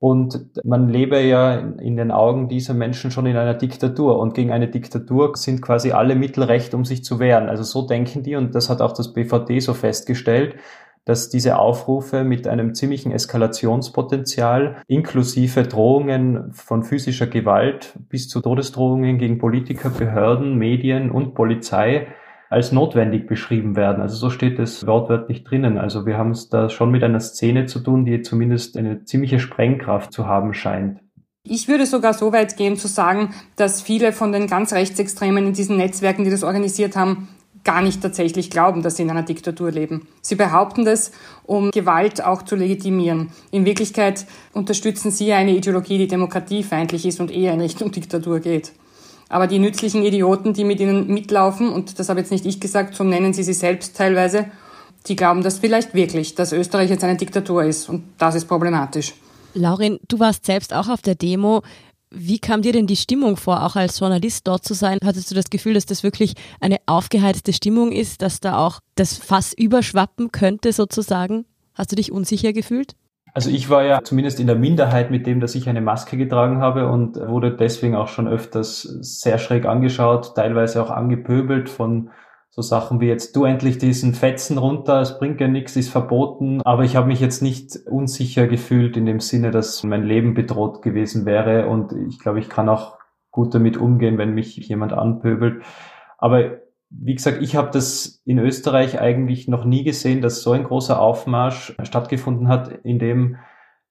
Und 0.00 0.50
man 0.64 0.88
lebe 0.88 1.20
ja 1.20 1.54
in 1.54 1.96
den 1.96 2.10
Augen 2.10 2.48
dieser 2.48 2.74
Menschen 2.74 3.10
schon 3.10 3.26
in 3.26 3.36
einer 3.36 3.54
Diktatur. 3.54 4.18
Und 4.18 4.34
gegen 4.34 4.52
eine 4.52 4.68
Diktatur 4.68 5.32
sind 5.36 5.62
quasi 5.62 5.92
alle 5.92 6.16
Mittel 6.16 6.44
recht, 6.44 6.74
um 6.74 6.84
sich 6.84 7.04
zu 7.04 7.20
wehren. 7.20 7.48
Also 7.48 7.62
so 7.62 7.86
denken 7.86 8.24
die, 8.24 8.34
und 8.34 8.54
das 8.54 8.68
hat 8.68 8.80
auch 8.80 8.92
das 8.92 9.12
BVD 9.12 9.60
so 9.60 9.74
festgestellt, 9.74 10.56
dass 11.04 11.28
diese 11.28 11.58
Aufrufe 11.58 12.24
mit 12.24 12.46
einem 12.46 12.74
ziemlichen 12.74 13.12
Eskalationspotenzial 13.12 14.82
inklusive 14.86 15.62
Drohungen 15.62 16.52
von 16.52 16.82
physischer 16.82 17.26
Gewalt 17.26 17.98
bis 18.08 18.28
zu 18.28 18.40
Todesdrohungen 18.40 19.18
gegen 19.18 19.38
Politiker, 19.38 19.90
Behörden, 19.90 20.56
Medien 20.56 21.10
und 21.10 21.34
Polizei 21.34 22.08
als 22.50 22.72
notwendig 22.72 23.26
beschrieben 23.26 23.76
werden. 23.76 24.00
Also 24.00 24.16
so 24.16 24.30
steht 24.30 24.58
es 24.58 24.86
wortwörtlich 24.86 25.44
drinnen. 25.44 25.78
Also 25.78 26.06
wir 26.06 26.16
haben 26.16 26.30
es 26.30 26.48
da 26.48 26.70
schon 26.70 26.90
mit 26.90 27.04
einer 27.04 27.20
Szene 27.20 27.66
zu 27.66 27.80
tun, 27.80 28.04
die 28.04 28.22
zumindest 28.22 28.76
eine 28.76 29.04
ziemliche 29.04 29.38
Sprengkraft 29.38 30.12
zu 30.12 30.26
haben 30.26 30.54
scheint. 30.54 31.00
Ich 31.44 31.68
würde 31.68 31.86
sogar 31.86 32.12
so 32.12 32.32
weit 32.32 32.56
gehen 32.56 32.76
zu 32.76 32.88
sagen, 32.88 33.34
dass 33.56 33.80
viele 33.80 34.12
von 34.12 34.32
den 34.32 34.48
ganz 34.48 34.72
Rechtsextremen 34.72 35.46
in 35.46 35.52
diesen 35.54 35.76
Netzwerken, 35.76 36.24
die 36.24 36.30
das 36.30 36.42
organisiert 36.42 36.96
haben, 36.96 37.28
gar 37.68 37.82
nicht 37.82 38.00
tatsächlich 38.00 38.48
glauben, 38.48 38.80
dass 38.80 38.96
sie 38.96 39.02
in 39.02 39.10
einer 39.10 39.24
Diktatur 39.24 39.70
leben. 39.70 40.08
Sie 40.22 40.36
behaupten 40.36 40.86
das, 40.86 41.12
um 41.44 41.70
Gewalt 41.70 42.24
auch 42.24 42.40
zu 42.40 42.56
legitimieren. 42.56 43.30
In 43.50 43.66
Wirklichkeit 43.66 44.24
unterstützen 44.54 45.10
sie 45.10 45.34
eine 45.34 45.54
Ideologie, 45.54 45.98
die 45.98 46.08
demokratiefeindlich 46.08 47.04
ist 47.04 47.20
und 47.20 47.30
eher 47.30 47.52
in 47.52 47.60
Richtung 47.60 47.92
Diktatur 47.92 48.40
geht. 48.40 48.72
Aber 49.28 49.46
die 49.46 49.58
nützlichen 49.58 50.02
Idioten, 50.02 50.54
die 50.54 50.64
mit 50.64 50.80
ihnen 50.80 51.08
mitlaufen, 51.08 51.68
und 51.68 51.98
das 51.98 52.08
habe 52.08 52.20
jetzt 52.20 52.32
nicht 52.32 52.46
ich 52.46 52.58
gesagt, 52.58 52.94
so 52.94 53.04
nennen 53.04 53.34
sie 53.34 53.42
sie 53.42 53.52
selbst 53.52 53.94
teilweise, 53.94 54.46
die 55.06 55.14
glauben 55.14 55.42
das 55.42 55.58
vielleicht 55.58 55.92
wirklich, 55.92 56.34
dass 56.34 56.54
Österreich 56.54 56.88
jetzt 56.88 57.04
eine 57.04 57.18
Diktatur 57.18 57.64
ist. 57.64 57.90
Und 57.90 58.04
das 58.16 58.34
ist 58.34 58.46
problematisch. 58.46 59.12
Laurin, 59.52 60.00
du 60.08 60.18
warst 60.18 60.46
selbst 60.46 60.72
auch 60.72 60.88
auf 60.88 61.02
der 61.02 61.16
Demo. 61.16 61.62
Wie 62.10 62.38
kam 62.38 62.62
dir 62.62 62.72
denn 62.72 62.86
die 62.86 62.96
Stimmung 62.96 63.36
vor, 63.36 63.64
auch 63.64 63.76
als 63.76 63.98
Journalist 64.00 64.46
dort 64.48 64.64
zu 64.64 64.74
sein? 64.74 64.98
Hattest 65.04 65.30
du 65.30 65.34
das 65.34 65.50
Gefühl, 65.50 65.74
dass 65.74 65.86
das 65.86 66.02
wirklich 66.02 66.34
eine 66.60 66.78
aufgeheizte 66.86 67.52
Stimmung 67.52 67.92
ist, 67.92 68.22
dass 68.22 68.40
da 68.40 68.58
auch 68.58 68.80
das 68.94 69.18
Fass 69.18 69.52
überschwappen 69.52 70.32
könnte 70.32 70.72
sozusagen? 70.72 71.44
Hast 71.74 71.92
du 71.92 71.96
dich 71.96 72.10
unsicher 72.10 72.52
gefühlt? 72.52 72.94
Also 73.34 73.50
ich 73.50 73.68
war 73.68 73.84
ja 73.84 74.02
zumindest 74.02 74.40
in 74.40 74.46
der 74.46 74.56
Minderheit 74.56 75.10
mit 75.10 75.26
dem, 75.26 75.40
dass 75.40 75.54
ich 75.54 75.68
eine 75.68 75.82
Maske 75.82 76.16
getragen 76.16 76.60
habe 76.60 76.88
und 76.88 77.16
wurde 77.16 77.54
deswegen 77.54 77.94
auch 77.94 78.08
schon 78.08 78.26
öfters 78.26 78.82
sehr 78.82 79.38
schräg 79.38 79.66
angeschaut, 79.66 80.34
teilweise 80.34 80.82
auch 80.82 80.90
angepöbelt 80.90 81.68
von 81.68 82.10
so 82.58 82.62
Sachen 82.62 83.00
wie 83.00 83.06
jetzt, 83.06 83.36
du 83.36 83.44
endlich 83.44 83.78
diesen 83.78 84.14
Fetzen 84.14 84.58
runter, 84.58 85.00
es 85.00 85.20
bringt 85.20 85.40
ja 85.40 85.46
nichts, 85.46 85.76
ist 85.76 85.90
verboten. 85.90 86.60
Aber 86.62 86.82
ich 86.82 86.96
habe 86.96 87.06
mich 87.06 87.20
jetzt 87.20 87.40
nicht 87.40 87.78
unsicher 87.86 88.48
gefühlt 88.48 88.96
in 88.96 89.06
dem 89.06 89.20
Sinne, 89.20 89.52
dass 89.52 89.84
mein 89.84 90.02
Leben 90.02 90.34
bedroht 90.34 90.82
gewesen 90.82 91.24
wäre. 91.24 91.68
Und 91.68 91.92
ich 91.92 92.18
glaube, 92.18 92.40
ich 92.40 92.48
kann 92.48 92.68
auch 92.68 92.98
gut 93.30 93.54
damit 93.54 93.76
umgehen, 93.76 94.18
wenn 94.18 94.34
mich 94.34 94.56
jemand 94.56 94.92
anpöbelt. 94.92 95.62
Aber 96.18 96.58
wie 96.90 97.14
gesagt, 97.14 97.42
ich 97.42 97.54
habe 97.54 97.70
das 97.70 98.22
in 98.24 98.40
Österreich 98.40 99.00
eigentlich 99.00 99.46
noch 99.46 99.64
nie 99.64 99.84
gesehen, 99.84 100.20
dass 100.20 100.42
so 100.42 100.50
ein 100.50 100.64
großer 100.64 101.00
Aufmarsch 101.00 101.76
stattgefunden 101.84 102.48
hat, 102.48 102.72
in 102.82 102.98
dem 102.98 103.36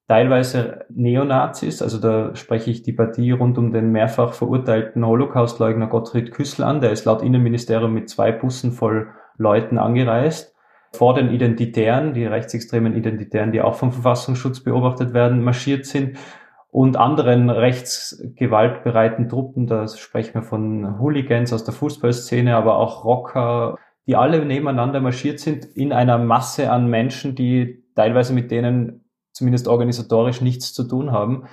teilweise 0.07 0.85
Neonazis, 0.89 1.81
also 1.81 1.99
da 1.99 2.35
spreche 2.35 2.71
ich 2.71 2.81
die 2.81 2.93
Partie 2.93 3.31
rund 3.31 3.57
um 3.57 3.73
den 3.73 3.91
mehrfach 3.91 4.33
verurteilten 4.33 5.05
Holocaustleugner 5.05 5.87
Gottfried 5.87 6.31
Küssel 6.31 6.63
an, 6.63 6.81
der 6.81 6.91
ist 6.91 7.05
laut 7.05 7.21
Innenministerium 7.21 7.93
mit 7.93 8.09
zwei 8.09 8.31
Bussen 8.31 8.71
voll 8.71 9.09
Leuten 9.37 9.77
angereist, 9.77 10.55
vor 10.93 11.13
den 11.13 11.29
Identitären, 11.29 12.13
die 12.13 12.25
rechtsextremen 12.25 12.95
Identitären, 12.95 13.51
die 13.51 13.61
auch 13.61 13.75
vom 13.75 13.91
Verfassungsschutz 13.91 14.61
beobachtet 14.61 15.13
werden, 15.13 15.43
marschiert 15.43 15.85
sind 15.85 16.17
und 16.71 16.95
anderen 16.95 17.49
rechtsgewaltbereiten 17.49 19.27
Truppen, 19.27 19.67
da 19.67 19.87
sprechen 19.89 20.35
wir 20.35 20.41
von 20.41 20.99
Hooligans 20.99 21.51
aus 21.51 21.65
der 21.65 21.73
Fußballszene, 21.73 22.55
aber 22.55 22.77
auch 22.77 23.03
Rocker, 23.03 23.77
die 24.05 24.15
alle 24.15 24.45
nebeneinander 24.45 25.01
marschiert 25.01 25.39
sind 25.39 25.65
in 25.65 25.91
einer 25.91 26.17
Masse 26.17 26.71
an 26.71 26.89
Menschen, 26.89 27.35
die 27.35 27.83
teilweise 27.93 28.33
mit 28.33 28.51
denen 28.51 29.03
zumindest 29.37 29.67
organisatorisch 29.67 30.41
nichts 30.41 30.73
zu 30.73 30.83
tun 30.83 31.11
haben. 31.11 31.45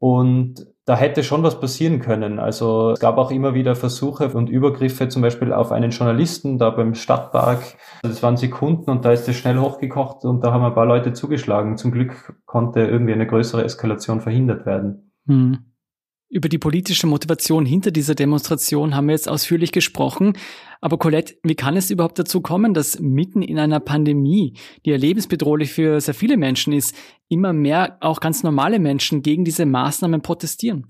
Und 0.00 0.66
da 0.84 0.96
hätte 0.96 1.24
schon 1.24 1.42
was 1.42 1.60
passieren 1.60 2.00
können. 2.00 2.38
Also 2.38 2.92
es 2.92 3.00
gab 3.00 3.18
auch 3.18 3.30
immer 3.30 3.52
wieder 3.52 3.74
Versuche 3.74 4.28
und 4.28 4.48
Übergriffe, 4.48 5.08
zum 5.08 5.22
Beispiel 5.22 5.52
auf 5.52 5.72
einen 5.72 5.90
Journalisten 5.90 6.56
da 6.56 6.70
beim 6.70 6.94
Stadtpark. 6.94 7.76
Das 8.02 8.22
waren 8.22 8.36
Sekunden 8.36 8.90
und 8.90 9.04
da 9.04 9.12
ist 9.12 9.28
es 9.28 9.36
schnell 9.36 9.58
hochgekocht 9.58 10.24
und 10.24 10.42
da 10.44 10.52
haben 10.52 10.64
ein 10.64 10.74
paar 10.74 10.86
Leute 10.86 11.12
zugeschlagen. 11.12 11.76
Zum 11.76 11.90
Glück 11.90 12.34
konnte 12.46 12.80
irgendwie 12.80 13.12
eine 13.12 13.26
größere 13.26 13.64
Eskalation 13.64 14.20
verhindert 14.20 14.66
werden. 14.66 15.12
Hm. 15.26 15.67
Über 16.30 16.50
die 16.50 16.58
politische 16.58 17.06
Motivation 17.06 17.64
hinter 17.64 17.90
dieser 17.90 18.14
Demonstration 18.14 18.94
haben 18.94 19.06
wir 19.06 19.14
jetzt 19.14 19.30
ausführlich 19.30 19.72
gesprochen. 19.72 20.34
Aber 20.82 20.98
Colette, 20.98 21.36
wie 21.42 21.54
kann 21.54 21.74
es 21.74 21.90
überhaupt 21.90 22.18
dazu 22.18 22.42
kommen, 22.42 22.74
dass 22.74 23.00
mitten 23.00 23.40
in 23.40 23.58
einer 23.58 23.80
Pandemie, 23.80 24.52
die 24.84 24.90
ja 24.90 24.98
lebensbedrohlich 24.98 25.72
für 25.72 26.02
sehr 26.02 26.12
viele 26.12 26.36
Menschen 26.36 26.74
ist, 26.74 26.94
immer 27.28 27.54
mehr 27.54 27.96
auch 28.00 28.20
ganz 28.20 28.42
normale 28.42 28.78
Menschen 28.78 29.22
gegen 29.22 29.44
diese 29.46 29.64
Maßnahmen 29.64 30.20
protestieren? 30.20 30.86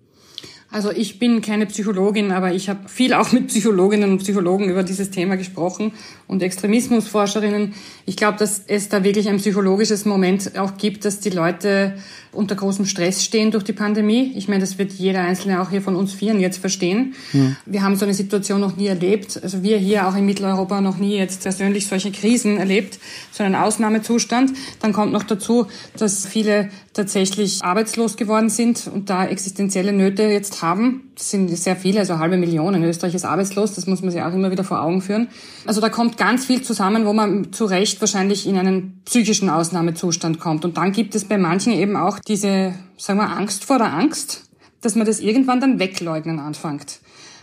Also 0.70 0.90
ich 0.90 1.18
bin 1.18 1.40
keine 1.40 1.64
Psychologin, 1.64 2.30
aber 2.30 2.52
ich 2.52 2.68
habe 2.68 2.90
viel 2.90 3.14
auch 3.14 3.32
mit 3.32 3.46
Psychologinnen 3.46 4.10
und 4.10 4.18
Psychologen 4.18 4.68
über 4.68 4.82
dieses 4.82 5.10
Thema 5.10 5.36
gesprochen 5.36 5.92
und 6.26 6.42
Extremismusforscherinnen. 6.42 7.72
Ich 8.04 8.16
glaube, 8.16 8.36
dass 8.36 8.64
es 8.66 8.90
da 8.90 9.02
wirklich 9.02 9.30
ein 9.30 9.38
psychologisches 9.38 10.04
Moment 10.04 10.58
auch 10.58 10.76
gibt, 10.76 11.06
dass 11.06 11.20
die 11.20 11.30
Leute 11.30 11.94
unter 12.32 12.54
großem 12.54 12.84
Stress 12.84 13.24
stehen 13.24 13.50
durch 13.50 13.64
die 13.64 13.72
Pandemie. 13.72 14.32
Ich 14.36 14.46
meine, 14.46 14.60
das 14.60 14.76
wird 14.76 14.92
jeder 14.92 15.22
Einzelne 15.22 15.62
auch 15.62 15.70
hier 15.70 15.80
von 15.80 15.96
uns 15.96 16.12
Vieren 16.12 16.38
jetzt 16.38 16.58
verstehen. 16.58 17.14
Mhm. 17.32 17.56
Wir 17.64 17.82
haben 17.82 17.96
so 17.96 18.04
eine 18.04 18.12
Situation 18.12 18.60
noch 18.60 18.76
nie 18.76 18.88
erlebt. 18.88 19.40
Also 19.42 19.62
wir 19.62 19.78
hier 19.78 20.06
auch 20.06 20.16
in 20.16 20.26
Mitteleuropa 20.26 20.82
noch 20.82 20.98
nie 20.98 21.16
jetzt 21.16 21.44
persönlich 21.44 21.86
solche 21.86 22.12
Krisen 22.12 22.58
erlebt, 22.58 22.98
so 23.32 23.42
einen 23.42 23.54
Ausnahmezustand. 23.54 24.52
Dann 24.80 24.92
kommt 24.92 25.12
noch 25.12 25.22
dazu, 25.22 25.66
dass 25.96 26.26
viele 26.26 26.68
tatsächlich 26.98 27.62
arbeitslos 27.62 28.16
geworden 28.16 28.50
sind 28.50 28.90
und 28.92 29.08
da 29.08 29.24
existenzielle 29.24 29.92
Nöte 29.92 30.24
jetzt 30.24 30.62
haben. 30.62 31.12
Das 31.14 31.30
sind 31.30 31.48
sehr 31.56 31.76
viele, 31.76 32.00
also 32.00 32.18
halbe 32.18 32.36
Million. 32.36 32.74
In 32.74 32.82
Österreich 32.82 33.14
ist 33.14 33.24
arbeitslos, 33.24 33.74
das 33.74 33.86
muss 33.86 34.02
man 34.02 34.10
sich 34.10 34.20
auch 34.20 34.34
immer 34.34 34.50
wieder 34.50 34.64
vor 34.64 34.82
Augen 34.82 35.00
führen. 35.00 35.28
Also 35.64 35.80
da 35.80 35.90
kommt 35.90 36.16
ganz 36.16 36.44
viel 36.44 36.62
zusammen, 36.62 37.06
wo 37.06 37.12
man 37.12 37.52
zu 37.52 37.66
Recht 37.66 38.00
wahrscheinlich 38.00 38.48
in 38.48 38.58
einen 38.58 39.00
psychischen 39.04 39.48
Ausnahmezustand 39.48 40.40
kommt. 40.40 40.64
Und 40.64 40.76
dann 40.76 40.90
gibt 40.90 41.14
es 41.14 41.24
bei 41.24 41.38
manchen 41.38 41.72
eben 41.72 41.96
auch 41.96 42.18
diese, 42.18 42.74
sagen 42.96 43.20
wir, 43.20 43.30
Angst 43.30 43.64
vor 43.64 43.78
der 43.78 43.94
Angst, 43.94 44.50
dass 44.80 44.96
man 44.96 45.06
das 45.06 45.20
irgendwann 45.20 45.60
dann 45.60 45.78
wegleugnen 45.78 46.40
anfängt. 46.40 46.98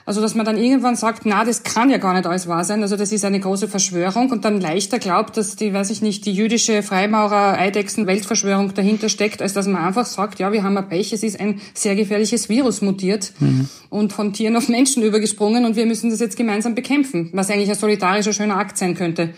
Also 0.08 0.22
dass 0.22 0.36
man 0.36 0.46
dann 0.46 0.58
irgendwann 0.58 0.96
sagt, 0.96 1.26
na, 1.26 1.44
das 1.44 1.64
kann 1.64 1.90
ja 1.90 1.98
gar 1.98 2.14
nicht 2.14 2.28
alles 2.28 2.48
wahr 2.48 2.64
sein. 2.64 2.84
Also 2.84 2.96
das 2.96 3.12
ist 3.12 3.26
eine 3.26 3.40
große 3.40 3.68
Verschwörung 3.68 4.30
und 4.30 4.46
dann 4.46 4.62
leichter 4.62 5.00
glaubt, 5.00 5.36
dass 5.36 5.56
die, 5.56 5.74
weiß 5.74 5.90
ich 5.90 6.04
nicht, 6.04 6.26
die 6.28 6.34
jüdische 6.34 6.84
Freimaurer 6.84 7.58
Eidechsen 7.58 8.06
Weltverschwörung 8.06 8.76
dahinter 8.76 9.10
steckt, 9.10 9.42
als 9.42 9.54
dass 9.54 9.66
man 9.66 9.84
einfach 9.84 10.06
sagt, 10.06 10.38
ja, 10.38 10.52
wir 10.52 10.62
haben 10.62 10.78
ein 10.78 10.88
Pech, 10.88 11.12
es 11.12 11.24
ist 11.24 11.40
ein 11.40 11.60
sehr 11.74 11.96
gefährliches 11.96 12.50
Virus 12.50 12.82
mutiert 12.82 13.34
mhm. 13.40 13.68
und 13.90 14.14
von 14.14 14.32
Tieren 14.32 14.56
auf 14.56 14.70
Menschen 14.70 15.02
übergesprungen 15.02 15.66
und 15.66 15.76
wir 15.76 15.88
müssen 15.88 16.12
das 16.12 16.20
jetzt 16.20 16.38
gemeinsam 16.38 16.76
bekämpfen, 16.76 17.32
was 17.34 17.50
eigentlich 17.50 17.70
ein 17.70 17.76
solidarischer, 17.76 18.34
schöner 18.34 18.58
Akt 18.58 18.78
sein 18.78 18.94
könnte. 18.94 19.34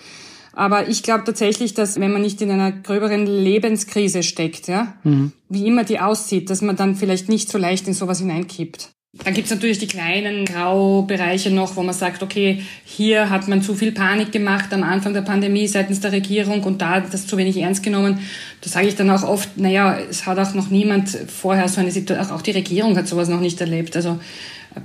Aber 0.51 0.89
ich 0.89 1.03
glaube 1.03 1.23
tatsächlich, 1.23 1.75
dass 1.75 1.99
wenn 1.99 2.12
man 2.12 2.23
nicht 2.23 2.41
in 2.41 2.51
einer 2.51 2.71
gröberen 2.71 3.25
Lebenskrise 3.25 4.21
steckt, 4.21 4.67
ja, 4.67 4.95
mhm. 5.03 5.32
wie 5.47 5.65
immer 5.65 5.86
die 5.86 5.99
aussieht, 6.01 6.49
dass 6.49 6.62
man 6.62 6.75
dann 6.75 6.95
vielleicht 6.95 7.30
nicht 7.30 7.49
so 7.49 7.58
leicht 7.58 7.88
in 7.88 7.93
sowas 7.93 8.19
hineinkippt. 8.19 8.89
Dann 9.13 9.34
gibt's 9.34 9.50
natürlich 9.50 9.80
die 9.80 9.88
kleinen 9.88 10.46
Graubereiche 10.46 11.50
noch, 11.50 11.76
wo 11.76 11.82
man 11.82 11.93
sagt, 11.93 12.22
okay, 12.22 12.62
hier 12.86 13.30
hat 13.30 13.48
man 13.48 13.62
zu 13.62 13.74
viel 13.74 13.91
Panik 13.91 14.32
gemacht 14.32 14.74
am 14.74 14.84
Anfang 14.84 15.13
der 15.13 15.22
Pandemie 15.22 15.67
seitens 15.67 16.02
der 16.02 16.12
Regierung 16.12 16.63
und 16.63 16.82
da 16.82 17.00
das 17.00 17.26
zu 17.26 17.38
wenig 17.38 17.58
ernst 17.58 17.84
genommen. 17.84 18.20
Da 18.62 18.70
sage 18.70 18.88
ich 18.88 18.96
dann 18.96 19.10
auch 19.10 19.24
oft, 19.24 19.58
naja, 19.58 19.98
es 19.98 20.26
hat 20.26 20.38
auch 20.38 20.54
noch 20.54 20.70
niemand 20.70 21.10
vorher 21.10 21.67
so 21.67 21.82
eine 21.82 21.91
Situation, 21.91 22.32
auch 22.32 22.41
die 22.41 22.52
Regierung 22.52 22.96
hat 22.98 23.08
sowas 23.08 23.30
noch 23.30 23.39
nicht 23.39 23.60
erlebt. 23.60 23.96
Also 23.96 24.20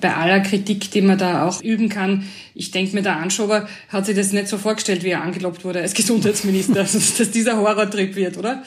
bei 0.00 0.14
aller 0.14 0.40
Kritik, 0.40 0.90
die 0.90 1.02
man 1.02 1.18
da 1.18 1.46
auch 1.46 1.60
üben 1.62 1.88
kann, 1.88 2.24
ich 2.54 2.70
denke 2.70 2.94
mir, 2.94 3.02
der 3.02 3.16
Anschober 3.16 3.68
hat 3.88 4.06
sich 4.06 4.16
das 4.16 4.32
nicht 4.32 4.48
so 4.48 4.56
vorgestellt, 4.56 5.04
wie 5.04 5.10
er 5.10 5.22
angelobt 5.22 5.64
wurde 5.64 5.80
als 5.80 5.94
Gesundheitsminister, 5.94 6.74
dass 7.18 7.30
dieser 7.30 7.58
Horrortrip 7.58 8.14
wird, 8.14 8.38
oder? 8.38 8.62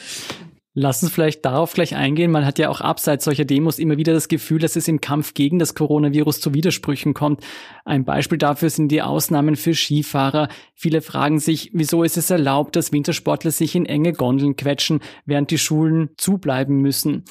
Lass 0.78 1.02
uns 1.02 1.10
vielleicht 1.10 1.42
darauf 1.46 1.72
gleich 1.72 1.96
eingehen. 1.96 2.30
Man 2.30 2.44
hat 2.44 2.58
ja 2.58 2.68
auch 2.68 2.82
abseits 2.82 3.24
solcher 3.24 3.46
Demos 3.46 3.78
immer 3.78 3.96
wieder 3.96 4.12
das 4.12 4.28
Gefühl, 4.28 4.58
dass 4.58 4.76
es 4.76 4.88
im 4.88 5.00
Kampf 5.00 5.32
gegen 5.32 5.58
das 5.58 5.74
Coronavirus 5.74 6.42
zu 6.42 6.52
Widersprüchen 6.52 7.14
kommt. 7.14 7.42
Ein 7.86 8.04
Beispiel 8.04 8.36
dafür 8.36 8.68
sind 8.68 8.88
die 8.88 9.00
Ausnahmen 9.00 9.56
für 9.56 9.74
Skifahrer. 9.74 10.48
Viele 10.74 11.00
fragen 11.00 11.38
sich, 11.38 11.70
wieso 11.72 12.02
ist 12.02 12.18
es 12.18 12.28
erlaubt, 12.28 12.76
dass 12.76 12.92
Wintersportler 12.92 13.52
sich 13.52 13.74
in 13.74 13.86
enge 13.86 14.12
Gondeln 14.12 14.56
quetschen, 14.56 15.00
während 15.24 15.50
die 15.50 15.56
Schulen 15.56 16.10
zubleiben 16.18 16.82
müssen. 16.82 17.24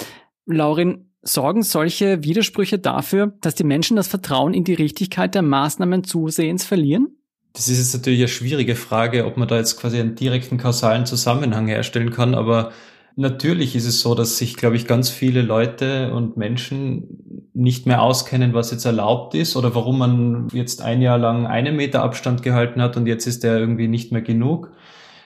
Laurin, 0.47 1.11
sorgen 1.21 1.61
solche 1.61 2.23
Widersprüche 2.23 2.79
dafür, 2.79 3.35
dass 3.41 3.53
die 3.53 3.63
Menschen 3.63 3.95
das 3.95 4.07
Vertrauen 4.07 4.55
in 4.55 4.63
die 4.63 4.73
Richtigkeit 4.73 5.35
der 5.35 5.43
Maßnahmen 5.43 6.03
zusehends 6.03 6.65
verlieren? 6.65 7.09
Das 7.53 7.69
ist 7.69 7.77
jetzt 7.77 7.93
natürlich 7.93 8.21
eine 8.21 8.27
schwierige 8.27 8.75
Frage, 8.75 9.27
ob 9.27 9.37
man 9.37 9.47
da 9.47 9.57
jetzt 9.57 9.79
quasi 9.79 9.99
einen 9.99 10.15
direkten 10.15 10.57
kausalen 10.57 11.05
Zusammenhang 11.05 11.67
herstellen 11.67 12.09
kann, 12.09 12.33
aber 12.33 12.71
Natürlich 13.17 13.75
ist 13.75 13.85
es 13.85 14.01
so, 14.01 14.13
dass 14.13 14.37
sich, 14.37 14.57
glaube 14.57 14.75
ich, 14.75 14.87
ganz 14.87 15.09
viele 15.09 15.41
Leute 15.41 16.13
und 16.13 16.35
Menschen 16.35 17.49
nicht 17.53 17.85
mehr 17.85 18.01
auskennen, 18.01 18.53
was 18.53 18.71
jetzt 18.71 18.83
erlaubt 18.83 19.35
ist 19.35 19.55
oder 19.55 19.73
warum 19.73 19.97
man 19.97 20.47
jetzt 20.51 20.81
ein 20.81 21.01
Jahr 21.01 21.17
lang 21.17 21.47
einen 21.47 21.77
Meter 21.77 22.03
Abstand 22.03 22.43
gehalten 22.43 22.81
hat 22.81 22.97
und 22.97 23.07
jetzt 23.07 23.25
ist 23.25 23.43
der 23.43 23.57
irgendwie 23.57 23.87
nicht 23.87 24.11
mehr 24.11 24.21
genug. 24.21 24.71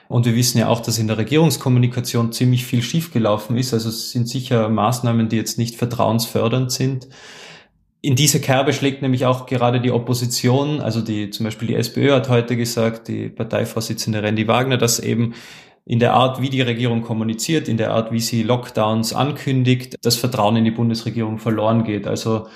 Und 0.06 0.24
wir 0.24 0.36
wissen 0.36 0.58
ja 0.58 0.68
auch, 0.68 0.80
dass 0.80 0.98
in 0.98 1.08
der 1.08 1.18
Regierungskommunikation 1.18 2.32
ziemlich 2.32 2.64
viel 2.64 2.82
schiefgelaufen 2.82 3.56
ist. 3.56 3.74
Also 3.74 3.88
es 3.88 4.10
sind 4.10 4.28
sicher 4.28 4.68
Maßnahmen, 4.68 5.28
die 5.28 5.36
jetzt 5.36 5.58
nicht 5.58 5.76
vertrauensfördernd 5.76 6.70
sind. 6.70 7.08
In 8.02 8.16
diese 8.16 8.40
Kerbe 8.40 8.72
schlägt 8.72 9.02
nämlich 9.02 9.26
auch 9.26 9.46
gerade 9.46 9.80
die 9.80 9.90
Opposition, 9.90 10.80
also 10.80 11.00
die, 11.00 11.30
zum 11.30 11.44
Beispiel 11.44 11.68
die 11.68 11.74
SPÖ 11.74 12.12
hat 12.12 12.28
heute 12.28 12.56
gesagt, 12.56 13.08
die 13.08 13.28
Parteivorsitzende 13.28 14.22
Randy 14.22 14.48
Wagner, 14.48 14.78
dass 14.78 15.00
eben 15.00 15.34
in 15.84 15.98
der 15.98 16.14
Art, 16.14 16.40
wie 16.40 16.50
die 16.50 16.60
Regierung 16.60 17.02
kommuniziert, 17.02 17.68
in 17.68 17.76
der 17.76 17.92
Art, 17.92 18.12
wie 18.12 18.20
sie 18.20 18.42
Lockdowns 18.42 19.12
ankündigt, 19.12 19.96
das 20.02 20.16
Vertrauen 20.16 20.56
in 20.56 20.64
die 20.64 20.70
Bundesregierung 20.70 21.38
verloren 21.38 21.84
geht. 21.84 22.06
Also, 22.06 22.46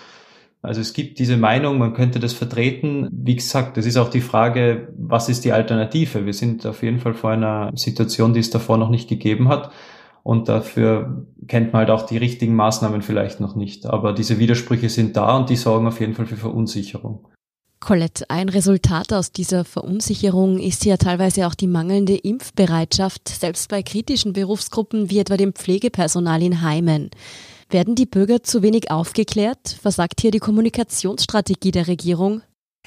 also 0.63 0.81
es 0.81 0.93
gibt 0.93 1.19
diese 1.19 1.37
Meinung, 1.37 1.79
man 1.79 1.95
könnte 1.95 2.21
das 2.21 2.33
vertreten. 2.33 3.09
Wie 3.11 3.37
gesagt, 3.37 3.77
das 3.77 3.87
ist 3.87 3.97
auch 3.97 4.09
die 4.09 4.21
Frage, 4.21 4.89
was 4.97 5.29
ist 5.29 5.45
die 5.45 5.53
Alternative? 5.53 6.27
Wir 6.27 6.33
sind 6.33 6.65
auf 6.67 6.83
jeden 6.83 7.01
Fall 7.01 7.15
vor 7.15 7.31
einer 7.31 7.71
Situation, 7.75 8.35
die 8.35 8.41
es 8.41 8.51
davor 8.51 8.79
noch 8.79 8.91
nicht 8.91 9.09
gegeben 9.09 9.49
hat. 9.49 9.73
Und 10.23 10.49
dafür 10.49 11.27
kennt 11.49 11.75
man 11.75 11.81
halt 11.81 11.91
auch 11.91 12.07
die 12.07 12.17
richtigen 12.17 12.55
Maßnahmen 12.55 13.03
vielleicht 13.03 13.41
noch 13.41 13.57
nicht. 13.57 13.85
Aber 13.85 14.15
diese 14.15 14.39
Widersprüche 14.39 14.89
sind 14.89 15.17
da 15.19 15.37
und 15.37 15.51
die 15.51 15.57
sorgen 15.57 15.87
auf 15.87 16.01
jeden 16.01 16.15
Fall 16.15 16.25
für 16.25 16.37
Verunsicherung. 16.37 17.27
Colette, 17.85 18.25
ein 18.31 18.49
Resultat 18.49 19.13
aus 19.13 19.31
dieser 19.31 19.63
Verunsicherung 19.67 20.59
ist 20.59 20.87
ja 20.87 20.97
teilweise 20.97 21.47
auch 21.47 21.55
die 21.55 21.67
mangelnde 21.67 22.17
Impfbereitschaft, 22.17 23.29
selbst 23.29 23.69
bei 23.69 23.83
kritischen 23.83 24.33
Berufsgruppen 24.33 25.11
wie 25.11 25.19
etwa 25.19 25.37
dem 25.37 25.53
Pflegepersonal 25.53 26.43
in 26.43 26.63
Heimen. 26.63 27.11
Werden 27.69 27.95
die 27.95 28.07
Bürger 28.07 28.43
zu 28.43 28.63
wenig 28.63 28.91
aufgeklärt? 28.91 29.77
Versagt 29.83 30.23
hier 30.23 30.31
die 30.31 30.39
Kommunikationsstrategie 30.39 31.73
der 31.73 31.87
Regierung? 31.87 32.41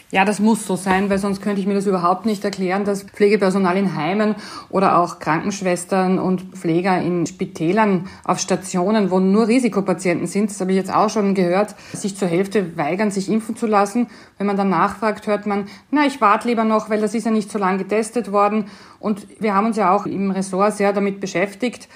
Ja, 0.09 0.23
das 0.23 0.39
muss 0.39 0.65
so 0.65 0.77
sein, 0.77 1.09
weil 1.09 1.17
sonst 1.17 1.41
könnte 1.41 1.59
ich 1.59 1.67
mir 1.67 1.73
das 1.73 1.85
überhaupt 1.85 2.25
nicht 2.25 2.45
erklären, 2.45 2.85
dass 2.85 3.03
Pflegepersonal 3.03 3.75
in 3.75 3.93
Heimen 3.97 4.35
oder 4.69 4.99
auch 4.99 5.19
Krankenschwestern 5.19 6.17
und 6.17 6.55
Pfleger 6.55 7.01
in 7.01 7.25
Spitälern 7.25 8.07
auf 8.23 8.39
Stationen, 8.39 9.11
wo 9.11 9.19
nur 9.19 9.49
Risikopatienten 9.49 10.25
sind, 10.25 10.49
das 10.49 10.61
habe 10.61 10.71
ich 10.71 10.77
jetzt 10.77 10.93
auch 10.93 11.09
schon 11.09 11.35
gehört, 11.35 11.75
sich 11.91 12.15
zur 12.15 12.29
Hälfte 12.29 12.77
weigern, 12.77 13.11
sich 13.11 13.29
impfen 13.29 13.57
zu 13.57 13.67
lassen. 13.67 14.07
Wenn 14.37 14.47
man 14.47 14.55
dann 14.55 14.69
nachfragt, 14.69 15.27
hört 15.27 15.45
man, 15.45 15.67
na, 15.91 16.05
ich 16.05 16.21
warte 16.21 16.47
lieber 16.47 16.63
noch, 16.63 16.89
weil 16.89 17.01
das 17.01 17.13
ist 17.13 17.25
ja 17.25 17.31
nicht 17.31 17.51
so 17.51 17.59
lange 17.59 17.79
getestet 17.79 18.31
worden. 18.31 18.67
Und 19.01 19.27
wir 19.41 19.55
haben 19.55 19.67
uns 19.67 19.75
ja 19.75 19.93
auch 19.93 20.05
im 20.05 20.31
Ressort 20.31 20.77
sehr 20.77 20.93
damit 20.93 21.19
beschäftigt, 21.19 21.89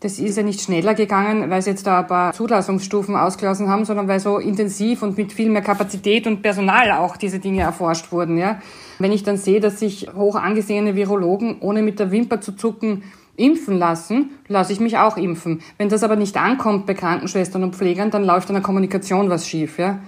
das 0.00 0.18
ist 0.18 0.36
ja 0.36 0.42
nicht 0.42 0.60
schneller 0.60 0.94
gegangen, 0.94 1.48
weil 1.50 1.62
sie 1.62 1.70
jetzt 1.70 1.86
da 1.86 2.00
ein 2.00 2.06
paar 2.06 2.32
Zulassungsstufen 2.32 3.16
ausgelassen 3.16 3.68
haben, 3.68 3.84
sondern 3.84 4.06
weil 4.06 4.20
so 4.20 4.38
intensiv 4.38 5.02
und 5.02 5.16
mit 5.16 5.32
viel 5.32 5.48
mehr 5.48 5.62
Kapazität 5.62 6.26
und 6.26 6.42
Personal 6.42 6.90
auch 6.92 7.16
diese 7.16 7.38
Dinge 7.38 7.62
erforscht 7.62 8.12
wurden. 8.12 8.36
Ja. 8.36 8.60
Wenn 8.98 9.12
ich 9.12 9.22
dann 9.22 9.36
sehe, 9.36 9.60
dass 9.60 9.80
sich 9.80 10.08
hoch 10.14 10.36
angesehene 10.36 10.94
Virologen 10.94 11.56
ohne 11.60 11.82
mit 11.82 11.98
der 11.98 12.10
Wimper 12.10 12.40
zu 12.40 12.52
zucken 12.52 13.02
impfen 13.36 13.78
lassen, 13.78 14.30
lasse 14.46 14.72
ich 14.72 14.80
mich 14.80 14.98
auch 14.98 15.16
impfen. 15.16 15.60
Wenn 15.78 15.88
das 15.88 16.02
aber 16.02 16.16
nicht 16.16 16.36
ankommt 16.36 16.86
bei 16.86 16.94
Krankenschwestern 16.94 17.64
und 17.64 17.74
Pflegern, 17.74 18.10
dann 18.10 18.24
läuft 18.24 18.48
in 18.48 18.54
der 18.54 18.62
Kommunikation 18.62 19.28
was 19.30 19.48
schief. 19.48 19.78
Ja. 19.78 19.98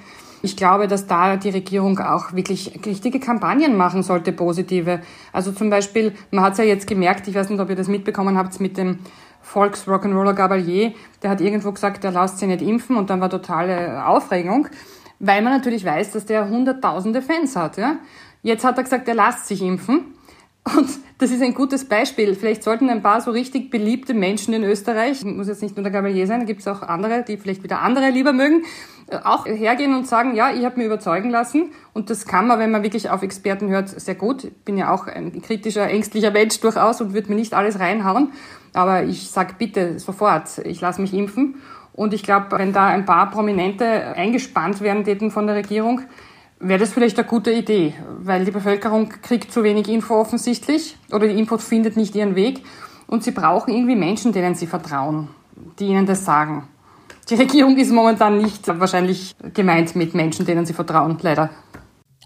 Ich 0.43 0.57
glaube, 0.57 0.87
dass 0.87 1.07
da 1.07 1.37
die 1.37 1.51
Regierung 1.51 1.99
auch 1.99 2.35
wirklich 2.35 2.79
richtige 2.85 3.19
Kampagnen 3.19 3.77
machen 3.77 4.03
sollte, 4.03 4.33
positive. 4.33 5.01
Also 5.33 5.51
zum 5.51 5.71
Beispiel, 5.71 6.13
man 6.31 6.45
hat 6.45 6.53
es 6.53 6.59
ja 6.59 6.65
jetzt 6.65 6.87
gemerkt, 6.87 7.27
ich 7.27 7.35
weiß 7.35 7.51
nicht, 7.51 7.59
ob 7.59 7.69
ihr 7.69 7.77
das 7.77 7.89
mitbekommen 7.89 8.37
habt 8.37 8.61
mit 8.61 8.77
dem 8.77 8.99
Volks-Rock'n'Roller 9.53 10.35
Gabalier, 10.35 10.93
der 11.23 11.31
hat 11.31 11.41
irgendwo 11.41 11.73
gesagt, 11.73 12.05
der 12.05 12.13
lässt 12.13 12.39
sich 12.39 12.49
nicht 12.49 12.63
impfen 12.63 12.97
und 12.97 13.11
dann 13.11 13.21
war 13.21 13.31
totale 13.31 14.07
Aufregung, 14.07 14.69
weil 15.19 15.43
man 15.43 15.53
natürlich 15.53 15.85
weiß, 15.85 16.13
dass 16.13 16.27
der 16.27 16.49
hunderttausende 16.49 17.23
Fans 17.23 17.57
hat. 17.57 17.77
Ja? 17.77 17.97
Jetzt 18.43 18.65
hat 18.65 18.77
er 18.77 18.85
gesagt, 18.85 19.09
er 19.09 19.15
lässt 19.15 19.47
sich 19.47 19.63
impfen 19.63 20.17
und 20.75 20.89
das 21.19 21.31
ist 21.31 21.43
ein 21.43 21.55
gutes 21.55 21.85
Beispiel. 21.85 22.35
Vielleicht 22.35 22.65
sollten 22.65 22.91
ein 22.91 23.03
paar 23.03 23.21
so 23.21 23.31
richtig 23.31 23.71
beliebte 23.71 24.15
Menschen 24.15 24.53
in 24.53 24.65
Österreich, 24.65 25.25
muss 25.25 25.47
jetzt 25.47 25.63
nicht 25.63 25.77
nur 25.77 25.85
der 25.85 25.93
Gabalier 25.93 26.27
sein, 26.27 26.41
da 26.41 26.47
gibt 26.47 26.61
es 26.61 26.69
auch 26.69 26.83
andere, 26.83 27.23
die 27.23 27.37
vielleicht 27.37 27.63
wieder 27.63 27.83
andere 27.83 28.11
lieber 28.11 28.33
mögen, 28.33 28.65
äh, 29.07 29.19
auch 29.19 29.47
hergehen 29.47 29.95
und 29.95 30.09
sagen, 30.09 30.35
ja, 30.35 30.51
ich 30.51 30.65
habe 30.65 30.79
mir 30.79 30.87
überzeugen 30.87 31.31
lassen. 31.31 31.71
Und 31.93 32.11
das 32.11 32.27
kann 32.27 32.49
man, 32.49 32.59
wenn 32.59 32.73
man 32.73 32.83
wirklich 32.83 33.11
auf 33.11 33.23
Experten 33.23 33.69
hört, 33.69 33.89
sehr 33.89 34.17
gut. 34.17 34.45
Ich 34.45 34.57
bin 34.65 34.77
ja 34.77 34.93
auch 34.93 35.07
ein 35.07 35.41
kritischer, 35.41 35.89
ängstlicher 35.89 36.33
Mensch 36.33 36.59
durchaus 36.59 37.01
und 37.01 37.15
würde 37.15 37.29
mir 37.29 37.37
nicht 37.37 37.55
alles 37.55 37.79
reinhauen. 37.79 38.33
Aber 38.77 39.05
ich 39.05 39.31
sag 39.31 39.59
bitte 39.59 39.99
sofort, 39.99 40.59
ich 40.59 40.81
lasse 40.83 41.01
mich 41.01 41.15
impfen. 41.15 41.57
Und 41.95 42.13
ich 42.13 42.23
glaube, 42.23 42.59
wenn 42.59 42.75
da 42.75 42.87
ein 42.87 43.07
paar 43.07 43.31
Prominente 43.31 43.85
eingespannt 44.15 44.83
werden 44.83 45.05
täten 45.05 45.31
von 45.31 45.47
der 45.47 45.57
Regierung, 45.57 46.03
wäre 46.61 46.79
das 46.79 46.93
vielleicht 46.93 47.19
eine 47.19 47.27
gute 47.27 47.51
Idee, 47.51 47.95
weil 48.19 48.45
die 48.45 48.51
Bevölkerung 48.51 49.09
kriegt 49.23 49.51
zu 49.51 49.63
wenig 49.63 49.89
Info 49.89 50.15
offensichtlich 50.15 50.97
oder 51.11 51.27
die 51.27 51.39
Info 51.39 51.57
findet 51.57 51.97
nicht 51.97 52.15
ihren 52.15 52.35
Weg 52.35 52.63
und 53.07 53.25
sie 53.25 53.31
brauchen 53.31 53.73
irgendwie 53.73 53.97
Menschen, 53.97 54.33
denen 54.33 54.55
sie 54.55 54.67
vertrauen, 54.67 55.29
die 55.79 55.87
ihnen 55.87 56.05
das 56.05 56.25
sagen. 56.25 56.69
Die 57.31 57.35
Regierung 57.35 57.77
ist 57.77 57.91
momentan 57.91 58.37
nicht 58.39 58.69
wahrscheinlich 58.69 59.35
gemeint 59.55 59.97
mit 59.97 60.15
Menschen, 60.15 60.47
denen 60.47 60.67
sie 60.67 60.75
vertrauen, 60.75 61.17
leider. 61.23 61.51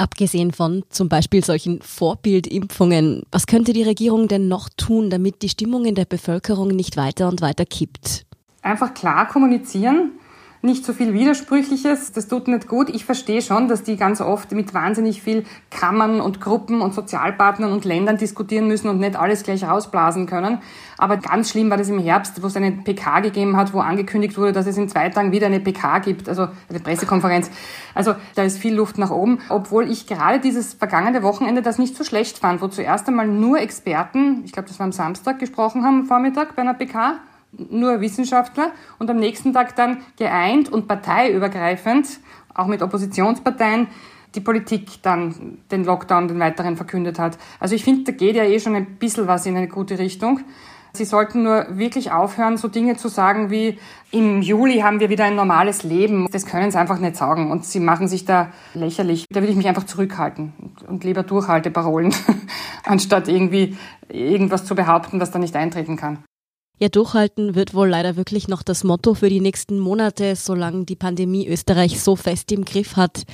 Abgesehen 0.01 0.51
von 0.51 0.83
zum 0.89 1.11
Beispiel 1.11 1.45
solchen 1.45 1.83
Vorbildimpfungen, 1.83 3.25
was 3.31 3.47
könnte 3.47 3.75
die 3.75 3.83
Regierung 3.83 4.29
denn 4.29 4.49
noch 4.49 4.71
tun, 4.75 5.11
damit 5.11 5.43
die 5.43 5.51
Stimmung 5.51 5.85
in 5.85 5.95
der 5.95 6.07
Bevölkerung 6.07 6.69
nicht 6.69 6.97
weiter 6.97 7.29
und 7.29 7.43
weiter 7.43 7.67
kippt? 7.67 8.25
Einfach 8.63 8.95
klar 8.95 9.29
kommunizieren, 9.29 10.13
nicht 10.63 10.85
so 10.85 10.93
viel 10.93 11.15
Widersprüchliches. 11.15 12.13
Das 12.13 12.29
tut 12.29 12.47
nicht 12.47 12.69
gut. 12.69 12.91
Ich 12.91 13.07
verstehe 13.07 13.41
schon, 13.41 13.69
dass 13.69 13.83
die 13.83 13.97
ganz 13.97 14.21
oft 14.21 14.53
mit 14.53 14.75
wahnsinnig 14.75 15.23
viel 15.23 15.45
Kammern 15.71 16.21
und 16.21 16.41
Gruppen 16.41 16.83
und 16.83 16.93
Sozialpartnern 16.93 17.73
und 17.73 17.87
Ländern 17.87 18.19
diskutieren 18.19 18.69
müssen 18.69 18.89
und 18.89 19.01
nicht 19.01 19.17
alles 19.17 19.43
gleich 19.43 19.65
rausblasen 19.65 20.27
können. 20.27 20.59
Aber 20.99 21.17
ganz 21.17 21.51
schlimm 21.51 21.71
war 21.71 21.79
das 21.79 21.89
im 21.89 21.99
Herbst, 21.99 22.43
wo 22.43 22.47
es 22.47 22.57
eine 22.57 22.73
PK 22.73 23.21
gegeben 23.21 23.57
hat, 23.57 23.73
wo 23.73 23.81
angekündigt 23.81 24.37
wurde, 24.37 24.53
dass 24.53 24.67
es 24.67 24.77
in 24.77 24.89
zwei 24.91 25.09
Tagen 25.09 25.33
wieder 25.33 25.47
eine 25.47 25.61
PK 25.61 26.01
gibt, 26.01 26.29
also 26.29 26.49
eine 26.69 26.81
Pressekonferenz. 26.81 27.51
Also 27.95 28.15
da 28.35 28.43
ist 28.43 28.59
viel 28.59 28.75
Luft 28.75 28.99
nach 28.99 29.11
oben. 29.11 29.39
Obwohl 29.49 29.91
ich 29.91 30.07
gerade 30.07 30.41
dieses 30.41 30.75
vergangene 30.75 31.23
Wochenende 31.23 31.63
das 31.63 31.79
nicht 31.79 31.97
so 31.97 32.05
schlecht 32.05 32.39
fand, 32.39 32.61
wo 32.61 32.69
zuerst 32.69 33.09
einmal 33.09 33.27
nur 33.27 33.59
Experten, 33.61 34.43
ich 34.45 34.53
glaube, 34.53 34.69
das 34.69 34.79
war 34.79 34.85
am 34.85 34.93
Samstag, 34.93 35.39
gesprochen 35.39 35.85
haben, 35.85 36.05
Vormittag 36.05 36.55
bei 36.55 36.61
einer 36.61 36.75
PK 36.75 37.19
nur 37.53 38.01
Wissenschaftler 38.01 38.73
und 38.99 39.11
am 39.11 39.19
nächsten 39.19 39.53
Tag 39.53 39.77
dann 39.77 39.99
geeint 40.17 40.69
und 40.69 40.89
parteiübergreifend, 40.89 42.21
auch 42.55 42.67
mit 42.67 42.83
Oppositionsparteien, 42.83 43.89
die 44.35 44.41
Politik 44.41 45.03
dann 45.03 45.59
den 45.71 45.85
Lockdown, 45.85 46.29
den 46.29 46.39
weiteren 46.39 46.77
verkündet 46.77 47.19
hat. 47.19 47.39
Also 47.59 47.75
ich 47.75 47.85
finde, 47.85 48.05
da 48.05 48.13
geht 48.13 48.37
ja 48.37 48.45
eh 48.45 48.61
schon 48.61 48.77
ein 48.77 48.97
bisschen 48.97 49.27
was 49.27 49.47
in 49.47 49.57
eine 49.57 49.69
gute 49.69 49.99
Richtung. 49.99 50.41
Sie 50.93 51.05
sollten 51.05 51.45
nur 51.45 51.67
wirklich 51.79 52.11
aufhören, 52.11 52.57
so 52.57 52.67
Dinge 52.67 52.97
zu 52.97 53.09
sagen 53.09 53.51
wie, 53.51 53.79
im 54.11 54.43
Juli 54.43 54.81
haben 54.81 54.99
wir 54.99 55.09
wieder 55.09 55.25
ein 55.25 55.37
normales 55.37 55.85
Leben. 55.85 56.27
Das 56.33 56.47
können 56.47 56.71
sie 56.71 56.79
einfach 56.79 56.99
nicht 56.99 57.17
sagen. 57.17 57.51
Und 57.53 57.65
sie 57.65 57.79
machen 57.79 58.09
sich 58.09 58.25
da 58.25 58.49
lächerlich. 58.75 59.27
Da 59.31 59.41
würde 59.41 59.53
ich 59.53 59.57
mich 59.57 59.69
einfach 59.69 59.85
zurückhalten 59.85 60.53
und 60.89 61.05
lieber 61.05 61.23
Durchhalteparolen, 61.23 62.13
anstatt 62.85 63.29
irgendwie 63.29 63.77
irgendwas 64.09 64.65
zu 64.65 64.75
behaupten, 64.75 65.21
das 65.21 65.31
da 65.31 65.39
nicht 65.39 65.55
eintreten 65.55 65.97
kann. 65.97 66.25
Ja, 66.83 66.89
durchhalten 66.89 67.55
wird 67.55 67.75
wohl 67.75 67.91
leider 67.91 68.17
wirklich 68.17 68.49
noch 68.49 68.63
das 68.63 68.85
Motto 68.85 69.13
für 69.13 69.29
die 69.29 69.43
nächsten 69.43 69.79
Monate, 69.79 70.35
solange 70.35 70.87
die 70.87 70.97
Pandemie 70.97 71.47
Österreich 71.47 72.01
so 72.01 72.17
fest 72.17 72.51
im 72.53 72.65
Griff 72.65 72.97
hat. 72.97 73.25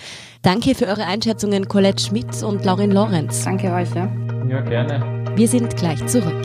Danke 0.42 0.74
für 0.74 0.86
eure 0.86 1.06
Einschätzungen, 1.06 1.68
Colette 1.68 2.02
Schmidt 2.02 2.42
und 2.42 2.64
Laurin 2.64 2.90
Lorenz. 2.90 3.44
Danke 3.44 3.72
euch, 3.72 3.94
ja. 3.94 4.12
Ja, 4.48 4.62
gerne. 4.62 5.32
Wir 5.36 5.46
sind 5.46 5.76
gleich 5.76 6.04
zurück. 6.08 6.44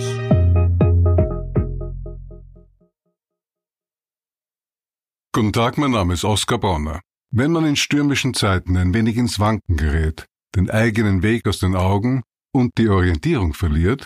Guten 5.34 5.54
Tag, 5.54 5.80
mein 5.80 5.90
Name 5.90 6.14
ist 6.14 6.24
Oskar 6.24 6.60
Bonner. 6.60 7.00
Wenn 7.32 7.52
man 7.52 7.66
in 7.66 7.78
stürmischen 7.78 8.36
Zeiten 8.36 8.78
ein 8.78 8.94
wenig 8.94 9.18
ins 9.18 9.40
Wanken 9.40 9.76
gerät, 9.76 10.28
den 10.56 10.70
eigenen 10.70 11.24
Weg 11.24 11.48
aus 11.48 11.58
den 11.58 11.76
Augen 11.76 12.22
und 12.54 12.78
die 12.78 12.90
Orientierung 12.90 13.56
verliert, 13.56 14.06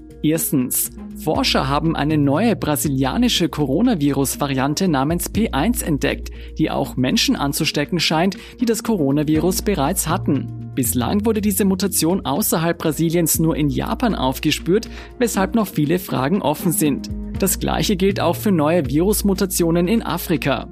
Erstens. 0.23 0.91
Forscher 1.23 1.67
haben 1.67 1.95
eine 1.95 2.17
neue 2.17 2.55
brasilianische 2.55 3.49
Coronavirus-Variante 3.49 4.87
namens 4.87 5.31
P1 5.31 5.83
entdeckt, 5.83 6.29
die 6.57 6.69
auch 6.69 6.95
Menschen 6.95 7.35
anzustecken 7.35 7.99
scheint, 7.99 8.37
die 8.59 8.65
das 8.65 8.83
Coronavirus 8.83 9.63
bereits 9.63 10.07
hatten. 10.07 10.71
Bislang 10.75 11.25
wurde 11.25 11.41
diese 11.41 11.65
Mutation 11.65 12.25
außerhalb 12.25 12.77
Brasiliens 12.77 13.39
nur 13.39 13.55
in 13.55 13.69
Japan 13.69 14.15
aufgespürt, 14.15 14.89
weshalb 15.19 15.55
noch 15.55 15.67
viele 15.67 15.99
Fragen 15.99 16.41
offen 16.41 16.71
sind. 16.71 17.09
Das 17.39 17.59
gleiche 17.59 17.95
gilt 17.95 18.19
auch 18.19 18.35
für 18.35 18.51
neue 18.51 18.85
Virusmutationen 18.85 19.87
in 19.87 20.03
Afrika. 20.03 20.69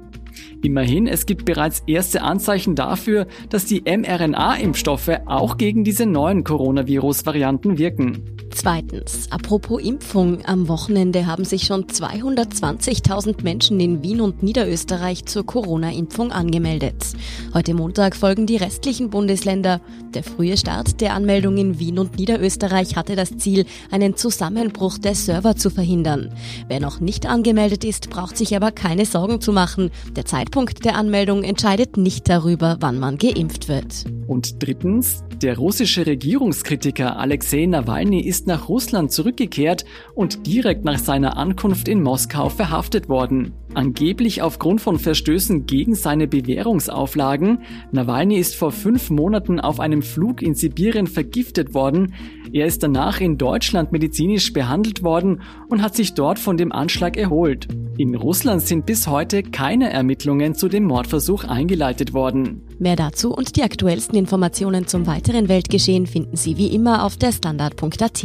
Immerhin, 0.62 1.06
es 1.06 1.24
gibt 1.24 1.46
bereits 1.46 1.82
erste 1.86 2.22
Anzeichen 2.22 2.74
dafür, 2.74 3.26
dass 3.48 3.64
die 3.64 3.82
mRNA-Impfstoffe 3.82 5.20
auch 5.26 5.56
gegen 5.56 5.84
diese 5.84 6.04
neuen 6.04 6.44
Coronavirus-Varianten 6.44 7.78
wirken. 7.78 8.36
Zweitens, 8.52 9.28
apropos 9.30 9.80
Impfung, 9.80 10.44
am 10.44 10.68
Wochenende 10.68 11.24
haben 11.26 11.44
sich 11.44 11.62
schon 11.62 11.84
220.000 11.84 13.42
Menschen 13.42 13.78
in 13.78 14.02
Wien 14.02 14.20
und 14.20 14.42
Niederösterreich 14.42 15.24
zur 15.24 15.46
Corona-Impfung 15.46 16.32
angemeldet. 16.32 17.14
Heute 17.54 17.74
Montag 17.74 18.16
folgen 18.16 18.46
die 18.46 18.56
restlichen 18.56 19.08
Bundesländer. 19.08 19.80
Der 20.14 20.24
frühe 20.24 20.56
Start 20.56 21.00
der 21.00 21.14
Anmeldung 21.14 21.56
in 21.56 21.78
Wien 21.78 21.98
und 21.98 22.18
Niederösterreich 22.18 22.96
hatte 22.96 23.14
das 23.14 23.38
Ziel, 23.38 23.66
einen 23.92 24.16
Zusammenbruch 24.16 24.98
der 24.98 25.14
Server 25.14 25.56
zu 25.56 25.70
verhindern. 25.70 26.32
Wer 26.68 26.80
noch 26.80 27.00
nicht 27.00 27.26
angemeldet 27.26 27.84
ist, 27.84 28.10
braucht 28.10 28.36
sich 28.36 28.54
aber 28.56 28.72
keine 28.72 29.06
Sorgen 29.06 29.40
zu 29.40 29.52
machen. 29.52 29.90
Der 30.16 30.26
Zeitpunkt 30.50 30.84
der 30.84 30.96
Anmeldung 30.96 31.44
entscheidet 31.44 31.96
nicht 31.96 32.28
darüber, 32.28 32.76
wann 32.80 32.98
man 32.98 33.18
geimpft 33.18 33.68
wird. 33.68 34.06
Und 34.26 34.60
drittens, 34.60 35.22
der 35.40 35.56
russische 35.56 36.06
Regierungskritiker 36.06 37.16
Alexei 37.18 37.66
Nawalny 37.66 38.20
ist 38.20 38.48
nach 38.48 38.68
Russland 38.68 39.12
zurückgekehrt 39.12 39.84
und 40.16 40.48
direkt 40.48 40.84
nach 40.84 40.98
seiner 40.98 41.36
Ankunft 41.36 41.86
in 41.86 42.02
Moskau 42.02 42.48
verhaftet 42.48 43.08
worden. 43.08 43.52
Angeblich 43.74 44.42
aufgrund 44.42 44.80
von 44.80 44.98
Verstößen 44.98 45.64
gegen 45.66 45.94
seine 45.94 46.26
Bewährungsauflagen. 46.26 47.60
Nawalny 47.92 48.36
ist 48.36 48.56
vor 48.56 48.72
fünf 48.72 49.10
Monaten 49.10 49.60
auf 49.60 49.78
einem 49.78 50.02
Flug 50.02 50.42
in 50.42 50.54
Sibirien 50.54 51.06
vergiftet 51.06 51.72
worden. 51.72 52.14
Er 52.52 52.66
ist 52.66 52.82
danach 52.82 53.20
in 53.20 53.38
Deutschland 53.38 53.92
medizinisch 53.92 54.52
behandelt 54.52 55.04
worden 55.04 55.42
und 55.68 55.82
hat 55.82 55.94
sich 55.94 56.14
dort 56.14 56.40
von 56.40 56.56
dem 56.56 56.72
Anschlag 56.72 57.16
erholt. 57.16 57.68
In 57.96 58.16
Russland 58.16 58.62
sind 58.62 58.86
bis 58.86 59.06
heute 59.06 59.42
keine 59.42 59.90
Ermittlungen 59.90 60.54
zu 60.54 60.68
dem 60.68 60.84
Mordversuch 60.84 61.44
eingeleitet 61.44 62.12
worden. 62.12 62.62
Mehr 62.78 62.96
dazu 62.96 63.32
und 63.32 63.56
die 63.56 63.62
aktuellsten 63.62 64.16
Informationen 64.18 64.88
zum 64.88 65.06
weiteren 65.06 65.48
Weltgeschehen 65.48 66.06
finden 66.06 66.34
Sie 66.36 66.56
wie 66.56 66.74
immer 66.74 67.04
auf 67.04 67.16
der 67.16 67.30
Standard.at. 67.30 68.24